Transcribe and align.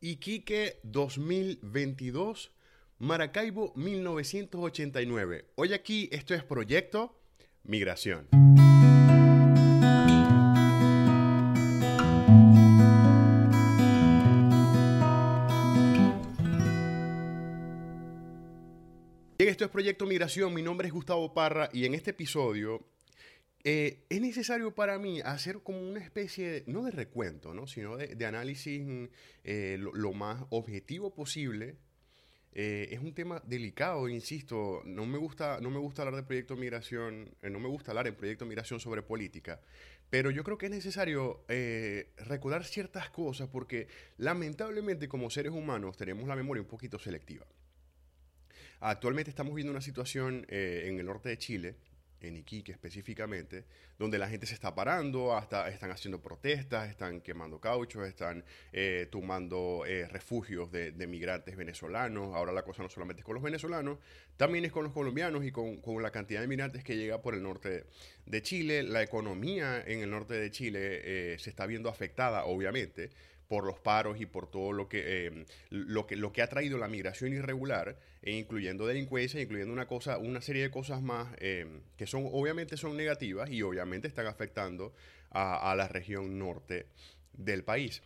Iquique 0.00 0.78
2022, 0.84 2.52
Maracaibo 2.98 3.72
1989. 3.74 5.46
Hoy 5.56 5.72
aquí 5.72 6.08
esto 6.12 6.34
es 6.34 6.44
Proyecto 6.44 7.18
Migración. 7.64 8.28
Esto 19.38 19.64
es 19.64 19.70
Proyecto 19.70 20.06
Migración, 20.06 20.54
mi 20.54 20.62
nombre 20.62 20.86
es 20.86 20.92
Gustavo 20.92 21.34
Parra 21.34 21.70
y 21.72 21.86
en 21.86 21.94
este 21.94 22.10
episodio 22.10 22.84
eh, 23.64 24.04
es 24.08 24.20
necesario 24.20 24.74
para 24.74 24.98
mí 24.98 25.20
hacer 25.20 25.60
como 25.62 25.80
una 25.80 26.00
especie, 26.00 26.62
no 26.66 26.84
de 26.84 26.92
recuento, 26.92 27.54
¿no? 27.54 27.66
sino 27.66 27.96
de, 27.96 28.26
análisis 28.26 28.80
mm, 28.86 29.04
eh, 29.44 29.76
lo, 29.78 30.12
más 30.12 30.44
objetivo 30.50 31.12
posible. 31.12 31.76
Eh, 32.52 32.88
es 32.92 33.00
un 33.00 33.14
tema 33.14 33.42
delicado, 33.46 34.08
insisto, 34.08 34.82
no 34.84 35.06
me 35.06 35.18
gusta, 35.18 35.60
no 35.60 35.70
me 35.70 35.78
gusta 35.78 36.02
hablar 36.02 36.16
de 36.16 36.22
proyecto 36.22 36.54
de 36.54 36.60
migración, 36.60 37.30
no 37.42 37.60
me 37.60 37.68
gusta 37.68 37.90
hablar 37.90 38.06
en 38.06 38.14
proyecto 38.14 38.44
de 38.44 38.48
migración 38.48 38.80
sobre 38.80 39.02
política, 39.02 39.60
pero 40.08 40.30
yo 40.30 40.42
creo 40.44 40.56
que 40.56 40.66
es 40.66 40.72
necesario 40.72 41.44
recordar 42.16 42.64
ciertas 42.64 43.10
cosas 43.10 43.48
porque 43.48 43.86
lamentablemente 44.16 45.08
como 45.08 45.30
seres 45.30 45.52
humanos 45.52 45.96
tenemos 45.96 46.26
la 46.26 46.34
memoria 46.34 46.62
un 46.62 46.68
poquito 46.68 46.98
selectiva. 46.98 47.46
Actualmente 48.80 49.30
estamos 49.30 49.54
viendo 49.54 49.70
una 49.70 49.82
situación 49.82 50.46
en 50.48 50.98
el 50.98 51.06
norte 51.06 51.28
de 51.28 51.38
Chile, 51.38 51.76
en 52.20 52.36
Iquique 52.36 52.72
específicamente, 52.72 53.64
donde 53.98 54.18
la 54.18 54.28
gente 54.28 54.46
se 54.46 54.54
está 54.54 54.74
parando, 54.74 55.36
hasta 55.36 55.68
están 55.68 55.90
haciendo 55.90 56.20
protestas, 56.20 56.88
están 56.88 57.20
quemando 57.20 57.60
cauchos, 57.60 58.06
están 58.06 58.44
eh, 58.72 59.08
tomando 59.10 59.84
eh, 59.86 60.06
refugios 60.08 60.70
de, 60.70 60.92
migrantes 61.06 61.56
venezolanos. 61.56 62.34
Ahora 62.34 62.52
la 62.52 62.62
cosa 62.62 62.82
no 62.82 62.88
solamente 62.88 63.20
es 63.20 63.24
con 63.24 63.34
los 63.34 63.42
venezolanos, 63.42 63.98
también 64.36 64.64
es 64.64 64.72
con 64.72 64.84
los 64.84 64.92
colombianos 64.92 65.44
y 65.44 65.52
con, 65.52 65.80
la 66.02 66.10
cantidad 66.10 66.40
de 66.40 66.48
migrantes 66.48 66.84
que 66.84 66.96
llega 66.96 67.22
por 67.22 67.34
el 67.34 67.42
norte 67.42 67.84
de 68.26 68.42
Chile. 68.42 68.82
La 68.82 69.02
economía 69.02 69.82
en 69.86 70.00
el 70.00 70.10
norte 70.10 70.34
de 70.34 70.50
Chile 70.50 70.80
eh, 70.82 71.38
se 71.38 71.50
está 71.50 71.66
viendo 71.66 71.88
afectada, 71.88 72.44
obviamente, 72.44 73.10
por 73.48 73.64
los 73.64 73.80
paros 73.80 74.20
y 74.20 74.26
por 74.26 74.50
todo 74.50 74.72
lo 74.72 74.88
que, 74.88 75.26
em, 75.26 75.46
lo 75.70 76.06
que, 76.06 76.16
lo 76.16 76.32
que 76.32 76.42
ha 76.42 76.48
traído 76.48 76.78
la 76.78 76.86
migración 76.86 77.32
irregular, 77.32 77.98
e 78.22 78.32
incluyendo 78.32 78.86
delincuencia, 78.86 79.40
incluyendo 79.40 79.72
una, 79.72 79.86
cosa, 79.86 80.18
una 80.18 80.42
serie 80.42 80.62
de 80.62 80.70
cosas 80.70 81.02
más 81.02 81.34
em, 81.38 81.80
que 81.96 82.06
son, 82.06 82.28
obviamente 82.30 82.76
son 82.76 82.96
negativas 82.96 83.50
y 83.50 83.62
obviamente 83.62 84.06
están 84.06 84.26
afectando 84.26 84.92
a, 85.30 85.74
la 85.76 85.88
región 85.88 86.38
norte 86.38 86.86
del 87.32 87.64
país. 87.64 88.02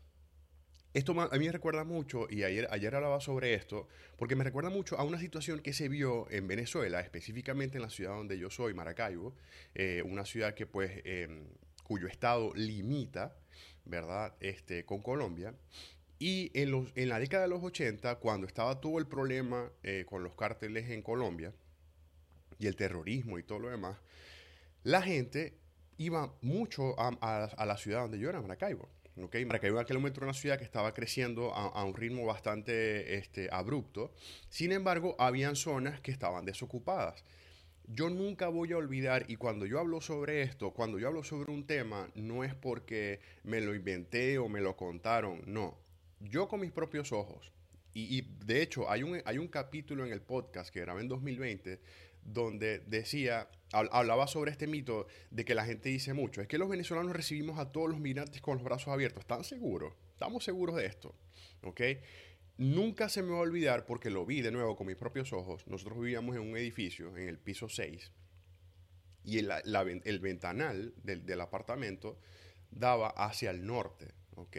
Esto 0.94 1.18
a 1.18 1.38
mí 1.38 1.46
me 1.46 1.52
recuerda 1.52 1.84
mucho, 1.84 2.26
y 2.28 2.42
ayer, 2.42 2.68
ayer 2.70 2.94
hablaba 2.94 3.20
sobre 3.20 3.54
esto, 3.54 3.88
porque 4.16 4.36
me 4.36 4.44
recuerda 4.44 4.70
mucho 4.70 4.98
a 4.98 5.04
una 5.04 5.18
situación 5.18 5.60
que 5.60 5.72
se 5.72 5.88
vio 5.88 6.30
en 6.30 6.46
Venezuela, 6.46 7.00
específicamente 7.00 7.78
en 7.78 7.82
la 7.82 7.90
ciudad 7.90 8.14
donde 8.14 8.38
yo 8.38 8.50
soy, 8.50 8.74
Maracaibo, 8.74 9.34
eh, 9.74 10.02
una 10.04 10.24
ciudad 10.24 10.54
que 10.54 10.66
pues, 10.66 11.02
cuyo 11.82 12.08
estado 12.08 12.52
limita 12.54 13.34
¿verdad? 13.84 14.34
Este, 14.40 14.84
con 14.84 15.02
Colombia. 15.02 15.54
Y 16.18 16.50
en, 16.54 16.70
los, 16.70 16.92
en 16.94 17.08
la 17.08 17.18
década 17.18 17.44
de 17.44 17.48
los 17.48 17.62
80, 17.62 18.16
cuando 18.16 18.46
estaba 18.46 18.80
todo 18.80 18.98
el 18.98 19.06
problema 19.06 19.70
eh, 19.82 20.04
con 20.08 20.22
los 20.22 20.34
cárteles 20.34 20.88
en 20.90 21.02
Colombia 21.02 21.52
y 22.58 22.66
el 22.66 22.76
terrorismo 22.76 23.38
y 23.38 23.42
todo 23.42 23.58
lo 23.58 23.70
demás, 23.70 23.98
la 24.84 25.02
gente 25.02 25.54
iba 25.98 26.32
mucho 26.40 26.94
a, 26.98 27.66
la 27.66 27.76
ciudad 27.76 28.02
donde 28.02 28.18
yo 28.18 28.28
era, 28.28 28.40
Maracaibo. 28.40 28.88
¿okay? 29.20 29.44
Maracaibo 29.44 29.78
en 29.78 29.82
aquel 29.84 29.98
momento 29.98 30.20
era 30.20 30.26
una 30.26 30.34
ciudad 30.34 30.58
que 30.58 30.64
estaba 30.64 30.94
creciendo 30.94 31.52
a, 31.54 31.84
un 31.84 31.94
ritmo 31.94 32.24
bastante 32.24 33.16
este, 33.16 33.48
abrupto. 33.50 34.12
Sin 34.48 34.72
embargo, 34.72 35.16
habían 35.18 35.56
zonas 35.56 36.00
que 36.00 36.10
estaban 36.12 36.44
desocupadas 36.44 37.24
yo 37.86 38.10
nunca 38.10 38.48
voy 38.48 38.72
a 38.72 38.76
olvidar, 38.76 39.24
y 39.28 39.36
cuando 39.36 39.66
yo 39.66 39.78
hablo 39.78 40.00
sobre 40.00 40.42
esto, 40.42 40.70
cuando 40.72 40.98
yo 40.98 41.08
hablo 41.08 41.24
sobre 41.24 41.52
un 41.52 41.66
tema, 41.66 42.08
no 42.14 42.44
es 42.44 42.54
porque 42.54 43.20
me 43.44 43.60
lo 43.60 43.74
inventé 43.74 44.38
o 44.38 44.48
me 44.48 44.60
lo 44.60 44.76
contaron, 44.76 45.42
no. 45.46 45.78
Yo 46.20 46.48
con 46.48 46.60
mis 46.60 46.70
propios 46.70 47.12
ojos, 47.12 47.52
y, 47.94 48.22
de 48.44 48.62
hecho 48.62 48.90
hay 48.90 49.02
un, 49.02 49.20
hay 49.24 49.36
un 49.36 49.48
capítulo 49.48 50.06
en 50.06 50.12
el 50.12 50.22
podcast 50.22 50.72
que 50.72 50.80
grabé 50.80 51.02
en 51.02 51.08
2020 51.08 51.78
donde 52.24 52.78
decía, 52.80 53.48
hablaba 53.72 54.26
sobre 54.28 54.52
este 54.52 54.66
mito 54.66 55.06
de 55.30 55.44
que 55.44 55.54
la 55.54 55.64
gente 55.64 55.88
dice 55.88 56.14
mucho, 56.14 56.40
es 56.40 56.48
que 56.48 56.58
los 56.58 56.68
venezolanos 56.68 57.12
recibimos 57.12 57.58
a 57.58 57.72
todos 57.72 57.90
los 57.90 57.98
migrantes 57.98 58.40
con 58.40 58.54
los 58.54 58.64
brazos 58.64 58.88
abiertos, 58.88 59.22
¿están 59.22 59.44
seguros? 59.44 59.94
¿Estamos 60.12 60.44
seguros 60.44 60.76
de 60.76 60.86
esto? 60.86 61.14
¿Ok? 61.62 61.80
Nunca 62.62 63.08
se 63.08 63.24
me 63.24 63.32
va 63.32 63.38
a 63.38 63.40
olvidar, 63.40 63.86
porque 63.86 64.08
lo 64.08 64.24
vi 64.24 64.40
de 64.40 64.52
nuevo 64.52 64.76
con 64.76 64.86
mis 64.86 64.94
propios 64.94 65.32
ojos. 65.32 65.66
Nosotros 65.66 65.98
vivíamos 65.98 66.36
en 66.36 66.42
un 66.42 66.56
edificio, 66.56 67.08
en 67.16 67.28
el 67.28 67.36
piso 67.36 67.68
6, 67.68 68.12
y 69.24 69.38
el, 69.38 69.50
el 70.04 70.18
ventanal 70.20 70.94
del, 71.02 71.40
apartamento 71.40 72.20
daba 72.70 73.08
hacia 73.08 73.50
el 73.50 73.66
norte, 73.66 74.14
¿ok? 74.36 74.56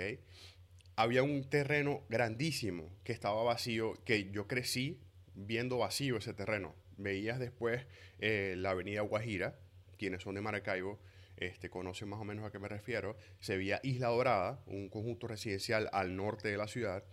Había 0.98 1.24
un 1.24 1.50
terreno 1.50 2.04
grandísimo 2.10 2.94
que 3.06 3.14
estaba 3.14 3.42
vacío, 3.42 3.94
que 4.04 4.30
yo 4.32 4.50
crecí 4.50 5.00
viendo 5.34 5.78
vacío 5.78 6.18
ese 6.18 6.34
terreno. 6.34 6.76
Veías 6.98 7.40
después 7.40 7.86
eh, 8.20 8.56
la 8.58 8.72
avenida 8.72 9.00
Guajira, 9.00 9.58
quienes 9.98 10.24
son 10.24 10.36
de 10.36 10.42
Maracaibo, 10.42 11.00
este, 11.38 11.70
conocen 11.70 12.10
más 12.10 12.20
o 12.20 12.26
menos 12.26 12.46
a 12.46 12.52
qué 12.52 12.60
me 12.60 12.68
refiero. 12.68 13.16
Se 13.40 13.56
veía 13.56 13.80
Isla 13.82 14.10
Dorada, 14.10 14.62
un 14.68 14.90
conjunto 14.90 15.28
residencial 15.30 15.90
al 15.94 16.18
norte 16.18 16.50
de 16.50 16.58
la 16.58 16.68
ciudad 16.68 17.06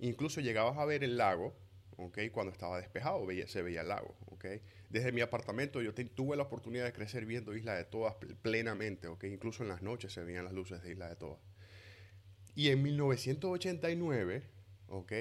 Incluso 0.00 0.40
llegabas 0.40 0.78
a 0.78 0.84
ver 0.84 1.02
el 1.04 1.16
lago, 1.16 1.54
¿ok? 1.96 2.18
Cuando 2.32 2.52
estaba 2.52 2.78
despejado 2.78 3.26
se 3.46 3.62
veía 3.62 3.82
el 3.82 3.88
lago, 3.88 4.16
¿ok? 4.26 4.46
Desde 4.88 5.12
mi 5.12 5.20
apartamento 5.20 5.82
yo 5.82 5.92
tuve 5.94 6.36
la 6.36 6.44
oportunidad 6.44 6.84
de 6.84 6.92
crecer 6.92 7.26
viendo 7.26 7.54
Isla 7.54 7.74
de 7.74 7.84
Todas 7.84 8.14
plenamente, 8.42 9.08
¿ok? 9.08 9.24
Incluso 9.24 9.62
en 9.62 9.68
las 9.68 9.82
noches 9.82 10.12
se 10.12 10.22
veían 10.22 10.44
las 10.44 10.54
luces 10.54 10.82
de 10.82 10.92
Isla 10.92 11.08
de 11.08 11.16
Todas. 11.16 11.40
Y 12.54 12.70
en 12.70 12.82
1989, 12.82 14.42
¿ok? 14.88 15.12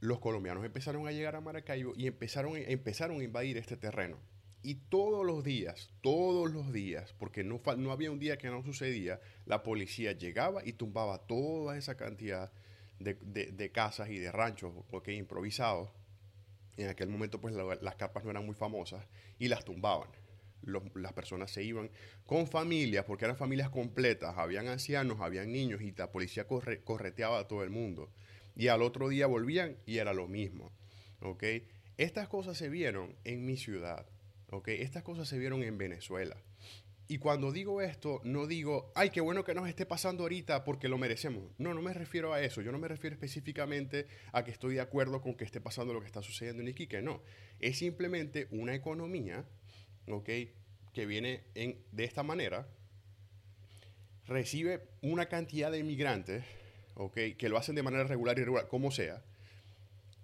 Los 0.00 0.20
colombianos 0.20 0.64
empezaron 0.64 1.08
a 1.08 1.12
llegar 1.12 1.34
a 1.34 1.40
Maracaibo 1.40 1.92
y 1.96 2.06
empezaron, 2.06 2.56
empezaron 2.56 3.20
a 3.20 3.24
invadir 3.24 3.56
este 3.56 3.76
terreno. 3.76 4.18
Y 4.62 4.74
todos 4.74 5.24
los 5.24 5.44
días, 5.44 5.90
todos 6.02 6.50
los 6.50 6.72
días, 6.72 7.14
porque 7.18 7.44
no, 7.44 7.60
no 7.76 7.92
había 7.92 8.10
un 8.10 8.18
día 8.18 8.38
que 8.38 8.48
no 8.48 8.62
sucedía, 8.62 9.20
la 9.46 9.62
policía 9.62 10.12
llegaba 10.12 10.64
y 10.64 10.72
tumbaba 10.72 11.26
toda 11.26 11.76
esa 11.78 11.96
cantidad 11.96 12.52
de, 12.98 13.70
casas 13.72 14.10
y 14.10 14.18
de 14.18 14.32
ranchos, 14.32 14.72
porque 14.90 15.12
improvisados. 15.12 15.90
En 16.76 16.88
aquel 16.88 17.08
momento, 17.08 17.40
pues 17.40 17.54
las 17.54 17.96
carpas 17.96 18.24
no 18.24 18.30
eran 18.30 18.46
muy 18.46 18.54
famosas 18.54 19.04
y 19.38 19.48
las 19.48 19.64
tumbaban. 19.64 20.08
las 20.62 21.12
personas 21.12 21.50
se 21.50 21.64
iban 21.64 21.90
con 22.24 22.46
familias, 22.46 23.04
porque 23.04 23.24
eran 23.24 23.36
familias 23.36 23.70
completas, 23.70 24.36
habían 24.36 24.68
ancianos, 24.68 25.20
habían 25.20 25.52
niños 25.52 25.80
y 25.82 25.92
la 25.92 26.12
policía 26.12 26.46
correteaba 26.46 27.40
a 27.40 27.48
todo 27.48 27.64
el 27.64 27.70
mundo. 27.70 28.10
Y 28.54 28.68
al 28.68 28.82
otro 28.82 29.08
día 29.08 29.26
volvían 29.26 29.76
y 29.86 29.98
era 29.98 30.12
lo 30.12 30.28
mismo. 30.28 30.72
¿okay? 31.20 31.66
Estas 31.96 32.28
cosas 32.28 32.56
se 32.56 32.68
vieron 32.68 33.16
en 33.24 33.44
mi 33.44 33.56
ciudad. 33.56 34.06
¿okay? 34.50 34.80
Estas 34.82 35.02
cosas 35.02 35.28
se 35.28 35.38
vieron 35.38 35.62
en 35.62 35.78
Venezuela. 35.78 36.36
Y 37.10 37.16
cuando 37.16 37.52
digo 37.52 37.80
esto, 37.80 38.20
no 38.22 38.46
digo, 38.46 38.92
ay, 38.94 39.08
qué 39.08 39.22
bueno 39.22 39.42
que 39.42 39.54
nos 39.54 39.66
esté 39.66 39.86
pasando 39.86 40.24
ahorita 40.24 40.62
porque 40.62 40.88
lo 40.88 40.98
merecemos. 40.98 41.50
No, 41.56 41.72
no 41.72 41.80
me 41.80 41.94
refiero 41.94 42.34
a 42.34 42.42
eso. 42.42 42.60
Yo 42.60 42.70
no 42.70 42.78
me 42.78 42.86
refiero 42.86 43.14
específicamente 43.14 44.06
a 44.30 44.44
que 44.44 44.50
estoy 44.50 44.74
de 44.74 44.82
acuerdo 44.82 45.22
con 45.22 45.34
que 45.34 45.46
esté 45.46 45.58
pasando 45.58 45.94
lo 45.94 46.00
que 46.00 46.06
está 46.06 46.20
sucediendo 46.20 46.62
en 46.62 46.68
Iquique. 46.68 47.00
No. 47.00 47.22
Es 47.60 47.78
simplemente 47.78 48.46
una 48.50 48.74
economía, 48.74 49.46
¿ok? 50.06 50.28
Que 50.92 51.06
viene 51.06 51.44
en, 51.54 51.82
de 51.92 52.04
esta 52.04 52.22
manera, 52.22 52.68
recibe 54.26 54.82
una 55.00 55.30
cantidad 55.30 55.72
de 55.72 55.78
inmigrantes, 55.78 56.44
¿ok? 56.94 57.16
Que 57.38 57.48
lo 57.48 57.56
hacen 57.56 57.74
de 57.74 57.82
manera 57.82 58.04
regular 58.04 58.36
y 58.36 58.42
irregular, 58.42 58.68
como 58.68 58.90
sea. 58.90 59.24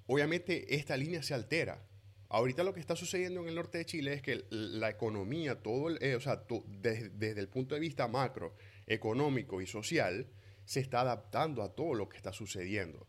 Obviamente 0.06 0.74
esta 0.74 0.98
línea 0.98 1.22
se 1.22 1.32
altera 1.32 1.82
Ahorita 2.28 2.64
lo 2.64 2.74
que 2.74 2.80
está 2.80 2.96
sucediendo 2.96 3.40
en 3.40 3.48
el 3.48 3.54
norte 3.54 3.78
de 3.78 3.86
Chile 3.86 4.14
es 4.14 4.22
que 4.22 4.44
la 4.50 4.90
economía, 4.90 5.62
todo 5.62 5.90
eh, 6.00 6.16
o 6.16 6.20
sea, 6.20 6.42
desde, 6.80 7.38
el 7.38 7.48
punto 7.48 7.74
de 7.74 7.80
vista 7.80 8.08
macro, 8.08 8.54
económico 8.86 9.60
y 9.60 9.66
social, 9.66 10.26
se 10.64 10.80
está 10.80 11.02
adaptando 11.02 11.62
a 11.62 11.74
todo 11.74 11.94
lo 11.94 12.08
que 12.08 12.16
está 12.16 12.32
sucediendo. 12.32 13.06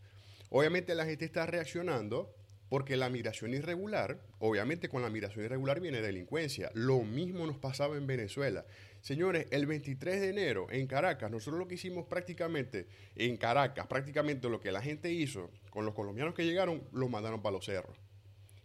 Obviamente 0.50 0.94
la 0.96 1.06
gente 1.06 1.26
está 1.26 1.46
reaccionando 1.46 2.34
porque 2.70 2.98
la 2.98 3.10
migración 3.10 3.54
irregular, 3.54 4.20
obviamente 4.40 4.90
con 4.90 5.02
la 5.02 5.10
migración 5.10 5.46
irregular 5.46 5.80
viene 5.80 6.02
delincuencia. 6.02 6.72
Lo 6.74 7.04
mismo 7.04 7.46
nos 7.46 7.58
pasaba 7.58 7.96
en 7.96 8.08
Venezuela. 8.08 8.66
Señores, 9.02 9.48
el 9.52 9.66
23 9.66 10.20
de 10.20 10.30
enero 10.30 10.68
en 10.72 10.88
Caracas, 10.88 11.30
nosotros 11.30 11.60
lo 11.60 11.68
que 11.68 11.76
hicimos 11.76 12.06
prácticamente 12.06 12.88
en 13.16 13.38
Caracas, 13.38 13.88
prácticamente 13.88 14.50
lo 14.50 14.60
que 14.60 14.72
la 14.72 14.82
gente 14.82 15.12
hizo 15.12 15.52
con 15.70 15.86
los 15.86 15.94
colombianos 15.94 16.34
que 16.34 16.46
llegaron, 16.46 16.84
los 16.92 17.10
mandaron 17.10 17.42
para 17.42 17.54
los 17.54 17.66
cerros. 17.66 17.98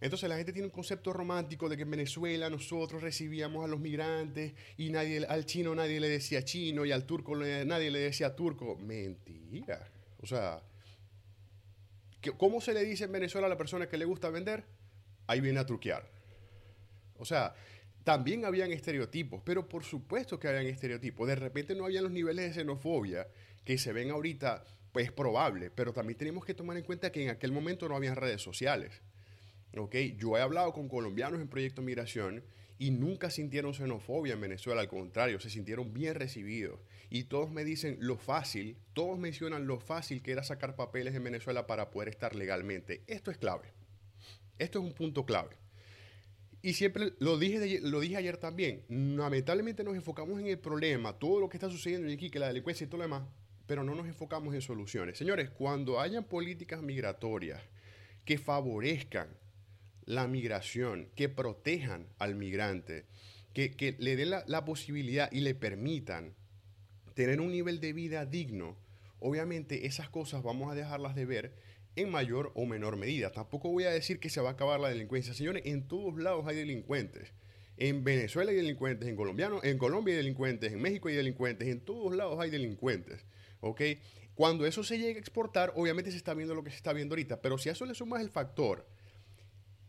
Entonces 0.01 0.29
la 0.29 0.37
gente 0.37 0.53
tiene 0.53 0.67
un 0.67 0.73
concepto 0.73 1.13
romántico 1.13 1.69
de 1.69 1.77
que 1.77 1.83
en 1.83 1.91
Venezuela 1.91 2.49
nosotros 2.49 3.03
recibíamos 3.03 3.65
a 3.65 3.69
los 3.69 3.81
migrantes 3.81 4.55
y 4.79 4.91
nadie, 4.91 5.27
al 5.27 5.45
chino 5.45 5.75
nadie 5.75 6.01
le 6.01 6.09
decía 6.09 6.43
chino 6.43 6.87
y 6.87 6.93
al 6.93 7.05
turco 7.05 7.37
nadie 7.37 7.91
le 7.91 7.99
decía 7.99 8.35
turco. 8.35 8.77
Mentira. 8.77 9.91
O 10.23 10.27
sea, 10.27 10.63
¿Cómo 12.37 12.61
se 12.61 12.75
le 12.75 12.85
dice 12.85 13.05
en 13.05 13.13
Venezuela 13.13 13.47
a 13.47 13.51
la 13.51 13.57
persona 13.57 13.89
que 13.89 13.97
le 13.97 14.05
gusta 14.05 14.29
vender? 14.29 14.65
Ahí 15.27 15.41
viene 15.41 15.59
a 15.59 15.65
truquear. 15.67 16.07
O 17.17 17.25
sea, 17.25 17.55
también 18.05 18.45
habían 18.45 18.73
estereotipos, 18.73 19.41
pero 19.45 19.69
por 19.69 19.85
supuesto 19.85 20.39
que 20.39 20.49
habían 20.49 20.67
estereotipos. 20.67 21.27
De 21.27 21.35
repente 21.35 21.75
no 21.75 21.87
habían 21.87 22.05
los 22.05 22.13
niveles 22.13 22.49
de 22.49 22.61
xenofobia 22.61 23.27
que 23.65 23.79
se 23.79 23.93
ven 23.93 24.11
ahorita, 24.11 24.65
pues 24.93 25.07
es 25.07 25.13
probable, 25.13 25.71
pero 25.71 25.93
también 25.93 26.19
tenemos 26.19 26.45
que 26.45 26.55
tomar 26.55 26.77
en 26.77 26.85
cuenta 26.85 27.11
que 27.11 27.23
en 27.23 27.31
aquel 27.31 27.53
momento 27.53 27.89
no 27.89 27.97
habían 27.97 28.17
redes 28.17 28.43
sociales. 28.43 29.01
¿Okay? 29.77 30.17
Yo 30.17 30.37
he 30.37 30.41
hablado 30.41 30.73
con 30.73 30.89
colombianos 30.89 31.41
en 31.41 31.49
Proyecto 31.49 31.83
Migración 31.83 32.43
y 32.79 32.91
nunca 32.93 33.29
sintieron 33.29 33.75
xenofobia 33.75 34.33
en 34.33 34.41
Venezuela, 34.41 34.81
al 34.81 34.89
contrario, 34.89 35.39
se 35.39 35.51
sintieron 35.51 35.93
bien 35.93 36.15
recibidos. 36.15 36.81
Y 37.11 37.25
todos 37.25 37.51
me 37.51 37.63
dicen 37.63 37.99
lo 38.01 38.17
fácil, 38.17 38.79
todos 38.95 39.19
mencionan 39.19 39.67
lo 39.67 39.79
fácil 39.79 40.23
que 40.23 40.33
era 40.33 40.43
sacar 40.43 40.77
papeles 40.77 41.15
en 41.15 41.25
Venezuela 41.25 41.67
para 41.67 41.91
poder 41.91 42.09
estar 42.09 42.35
legalmente. 42.35 43.03
Esto 43.07 43.31
es 43.31 43.37
clave. 43.37 43.73
Esto 44.59 44.79
es 44.79 44.85
un 44.87 44.95
punto 44.95 45.27
clave. 45.27 45.57
Y 46.63 46.75
siempre 46.75 47.13
lo 47.19 47.39
dije, 47.39 47.81
lo 47.83 48.01
dije 48.01 48.17
ayer 48.17 48.37
también, 48.37 48.85
lamentablemente 48.89 49.85
nos 49.85 49.95
enfocamos 49.95 50.41
en 50.41 50.47
el 50.47 50.59
problema, 50.59 51.19
todo 51.19 51.41
lo 51.41 51.49
que 51.49 51.57
está 51.57 51.71
sucediendo 51.71 52.13
aquí, 52.13 52.31
que 52.31 52.39
la 52.39 52.49
delincuencia 52.49 52.85
y 52.85 52.87
todo 52.87 52.99
lo 52.99 53.05
demás, 53.05 53.23
pero 53.67 53.83
no 53.83 53.95
nos 53.95 54.07
enfocamos 54.07 54.55
en 54.55 54.61
soluciones. 54.61 55.17
Señores, 55.17 55.49
cuando 55.51 56.01
hayan 56.01 56.25
políticas 56.25 56.83
migratorias 56.83 57.63
que 58.25 58.37
favorezcan 58.37 59.29
la 60.05 60.27
migración, 60.27 61.09
que 61.15 61.29
protejan 61.29 62.09
al 62.19 62.35
migrante, 62.35 63.07
que, 63.53 63.97
le 63.99 64.17
den 64.17 64.31
la, 64.31 64.65
posibilidad 64.65 65.31
y 65.33 65.41
le 65.41 65.55
permitan 65.55 66.35
tener 67.15 67.41
un 67.41 67.51
nivel 67.51 67.81
de 67.81 67.93
vida 67.93 68.27
digno, 68.27 68.77
obviamente 69.19 69.87
esas 69.87 70.09
cosas 70.09 70.43
vamos 70.43 70.71
a 70.71 70.75
dejarlas 70.75 71.15
de 71.15 71.27
ver 71.27 71.55
en 71.97 72.11
mayor 72.11 72.53
o 72.55 72.67
menor 72.67 72.97
medida. 72.97 73.33
Tampoco 73.33 73.71
voy 73.71 73.85
a 73.85 73.91
decir 73.91 74.21
que 74.21 74.31
se 74.31 74.41
va 74.41 74.51
a 74.51 74.53
acabar 74.53 74.81
la 74.81 74.89
delincuencia. 74.89 75.35
Señores, 75.35 75.65
en 75.67 75.87
todos 75.87 76.17
lados 76.17 76.47
hay 76.47 76.57
delincuentes. 76.57 77.33
En 77.77 78.05
Venezuela 78.05 78.51
hay 78.51 78.57
delincuentes, 78.57 79.09
en, 79.09 79.17
colombiano, 79.17 79.61
en 79.63 79.79
Colombia 79.79 80.13
hay 80.13 80.19
delincuentes, 80.19 80.73
en 80.73 80.81
México 80.81 81.09
hay 81.09 81.15
delincuentes, 81.15 81.67
en 81.69 81.81
todos 81.81 82.15
lados 82.15 82.39
hay 82.39 82.51
delincuentes. 82.51 83.25
Cuando 84.35 84.67
eso 84.67 84.85
se 84.85 84.99
llega 84.99 85.17
a 85.17 85.21
exportar, 85.21 85.73
obviamente 85.77 86.11
se 86.11 86.17
está 86.17 86.35
viendo 86.35 86.55
lo 86.55 86.63
que 86.63 86.71
se 86.71 86.77
está 86.77 86.93
viendo 86.93 87.15
ahorita, 87.15 87.43
pero 87.43 87.59
si 87.59 87.69
a 87.69 87.73
eso 87.73 87.85
le 87.85 87.95
sumas 87.95 88.23
el 88.23 88.31
factor 88.31 88.87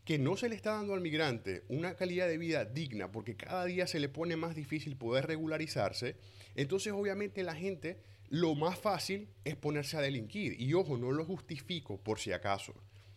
que 0.06 0.18
no 0.18 0.36
se 0.36 0.50
le 0.50 0.56
está 0.56 0.74
dando 0.74 0.94
al 0.94 1.02
migrante 1.02 1.64
una 1.68 1.96
calidad 1.96 2.28
de 2.28 2.38
vida 2.38 2.66
digna, 2.66 3.12
porque 3.12 3.36
cada 3.36 3.66
día 3.66 3.88
se 3.88 4.00
le 4.00 4.10
pone 4.10 4.36
más 4.36 4.56
difícil 4.56 4.96
poder 4.96 5.28
regularizarse, 5.28 6.16
entonces 6.56 6.94
obviamente 6.94 7.44
la 7.44 7.56
gente 7.56 8.02
lo 8.30 8.56
más 8.56 8.80
fácil 8.80 9.28
es 9.44 9.56
ponerse 9.56 9.98
a 9.98 10.02
delinquir. 10.02 10.60
Y 10.60 10.74
ojo, 10.74 10.98
no 10.98 11.12
lo 11.12 11.26
justifico 11.26 12.02
por 12.02 12.20
si 12.20 12.32
acaso, 12.32 12.74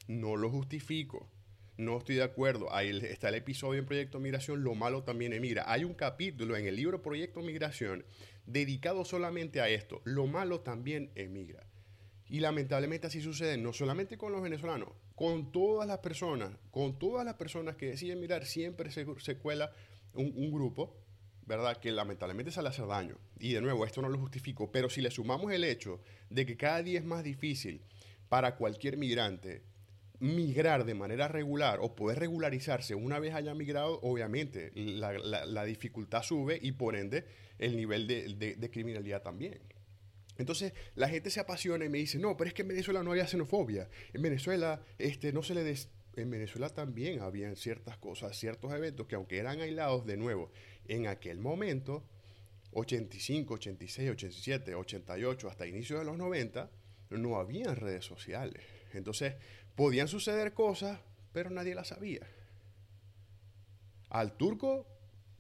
no 0.09 0.37
lo 0.37 0.51
justifico. 0.51 1.31
No 1.77 1.99
estoy 1.99 2.17
de 2.17 2.23
acuerdo. 2.23 2.73
Ahí 2.73 2.91
está 3.03 3.31
el 3.31 3.35
episodio 3.35 3.81
en 3.81 3.87
Proyecto 3.87 4.21
Migración, 4.21 4.63
lo 4.63 4.77
malo 4.77 5.03
también 5.03 5.33
emigra. 5.33 5.65
Hay 5.67 5.83
un 5.83 5.95
capítulo 5.95 6.57
en 6.57 6.67
el 6.67 6.77
libro 6.77 7.03
Proyecto 7.03 7.41
Migración 7.43 8.05
dedicado 8.47 9.05
solamente 9.05 9.61
a 9.61 9.69
esto. 9.69 10.01
Lo 10.05 10.29
malo 10.29 10.61
también 10.61 11.11
emigra. 11.17 11.67
Y 12.29 12.41
lamentablemente 12.41 13.07
así 13.07 13.21
sucede, 13.21 13.57
no 13.59 13.73
solamente 13.73 14.17
con 14.17 14.33
los 14.33 14.43
venezolanos, 14.43 14.91
con 15.15 15.53
todas 15.53 15.87
las 15.87 15.99
personas, 15.99 16.51
con 16.71 16.99
todas 16.99 17.25
las 17.25 17.35
personas 17.35 17.77
que 17.77 17.87
deciden 17.87 18.21
mirar, 18.21 18.47
siempre 18.47 18.91
se, 18.91 19.37
cuela 19.37 19.73
un, 20.15 20.51
grupo, 20.51 20.97
¿verdad? 21.47 21.77
Que 21.77 21.93
lamentablemente 21.93 22.51
sale 22.51 22.69
a 22.69 22.71
hacer 22.71 22.87
daño. 22.87 23.19
Y 23.39 23.53
de 23.53 23.61
nuevo, 23.61 23.85
esto 23.85 24.01
no 24.01 24.09
lo 24.09 24.19
justifico, 24.19 24.73
pero 24.73 24.89
si 24.89 25.03
le 25.03 25.11
sumamos 25.11 25.53
el 25.53 25.65
hecho 25.65 26.01
de 26.31 26.47
que 26.47 26.57
cada 26.57 26.83
día 26.83 26.99
es 26.99 27.05
más 27.05 27.23
difícil 27.23 27.83
para 28.29 28.57
cualquier 28.57 28.97
migrante 28.97 29.63
migrar 30.21 30.85
de 30.85 30.95
manera 30.95 31.29
regular 31.29 31.79
o 31.83 31.95
poder 31.95 32.19
regularizarse 32.19 32.95
una 32.95 33.19
vez 33.19 33.35
haya 33.35 33.55
migrado, 33.55 34.01
obviamente 34.03 34.73
la, 34.75 35.65
dificultad 35.65 36.23
sube 36.23 36.59
y 36.61 36.73
por 36.73 36.97
ende 36.97 37.27
el 37.59 37.77
nivel 37.77 38.07
de, 38.07 38.71
criminalidad 38.73 39.23
también. 39.23 39.61
Entonces 40.39 40.73
la 40.95 41.09
gente 41.09 41.31
se 41.31 41.41
apasiona 41.41 41.85
y 41.85 41.89
me 41.89 41.99
dice, 41.99 42.19
no, 42.19 42.37
pero 42.37 42.49
es 42.49 42.55
que 42.55 42.63
en 42.63 42.69
Venezuela 42.69 43.03
no 43.03 43.13
había 43.13 43.27
xenofobia. 43.27 43.89
En 44.13 44.23
Venezuela 44.23 44.83
este, 44.99 45.33
no 45.33 45.43
se 45.43 45.55
le... 45.55 45.65
Des 45.65 45.89
en 46.17 46.31
Venezuela 46.31 46.69
también 46.69 47.21
habían 47.21 47.57
ciertas 47.57 47.99
cosas, 47.99 48.39
ciertos 48.39 48.73
eventos 48.73 49.07
que 49.07 49.17
aunque 49.17 49.39
eran 49.39 49.61
aislados 49.61 50.07
de 50.07 50.17
nuevo, 50.17 50.53
en 50.87 51.07
aquel 51.09 51.41
momento, 51.41 52.05
85, 52.73 53.55
86, 53.55 54.11
87, 54.11 54.75
88, 54.75 55.49
hasta 55.49 55.67
inicios 55.67 55.99
de 55.99 56.05
los 56.05 56.17
90, 56.17 56.71
no 57.11 57.37
había 57.39 57.75
redes 57.75 58.05
sociales. 58.05 58.63
Entonces, 58.93 59.35
podían 59.75 60.09
suceder 60.09 60.53
cosas, 60.55 61.01
pero 61.33 61.51
nadie 61.51 61.75
las 61.75 61.89
sabía. 61.89 62.27
Al 64.09 64.37
turco, 64.37 64.87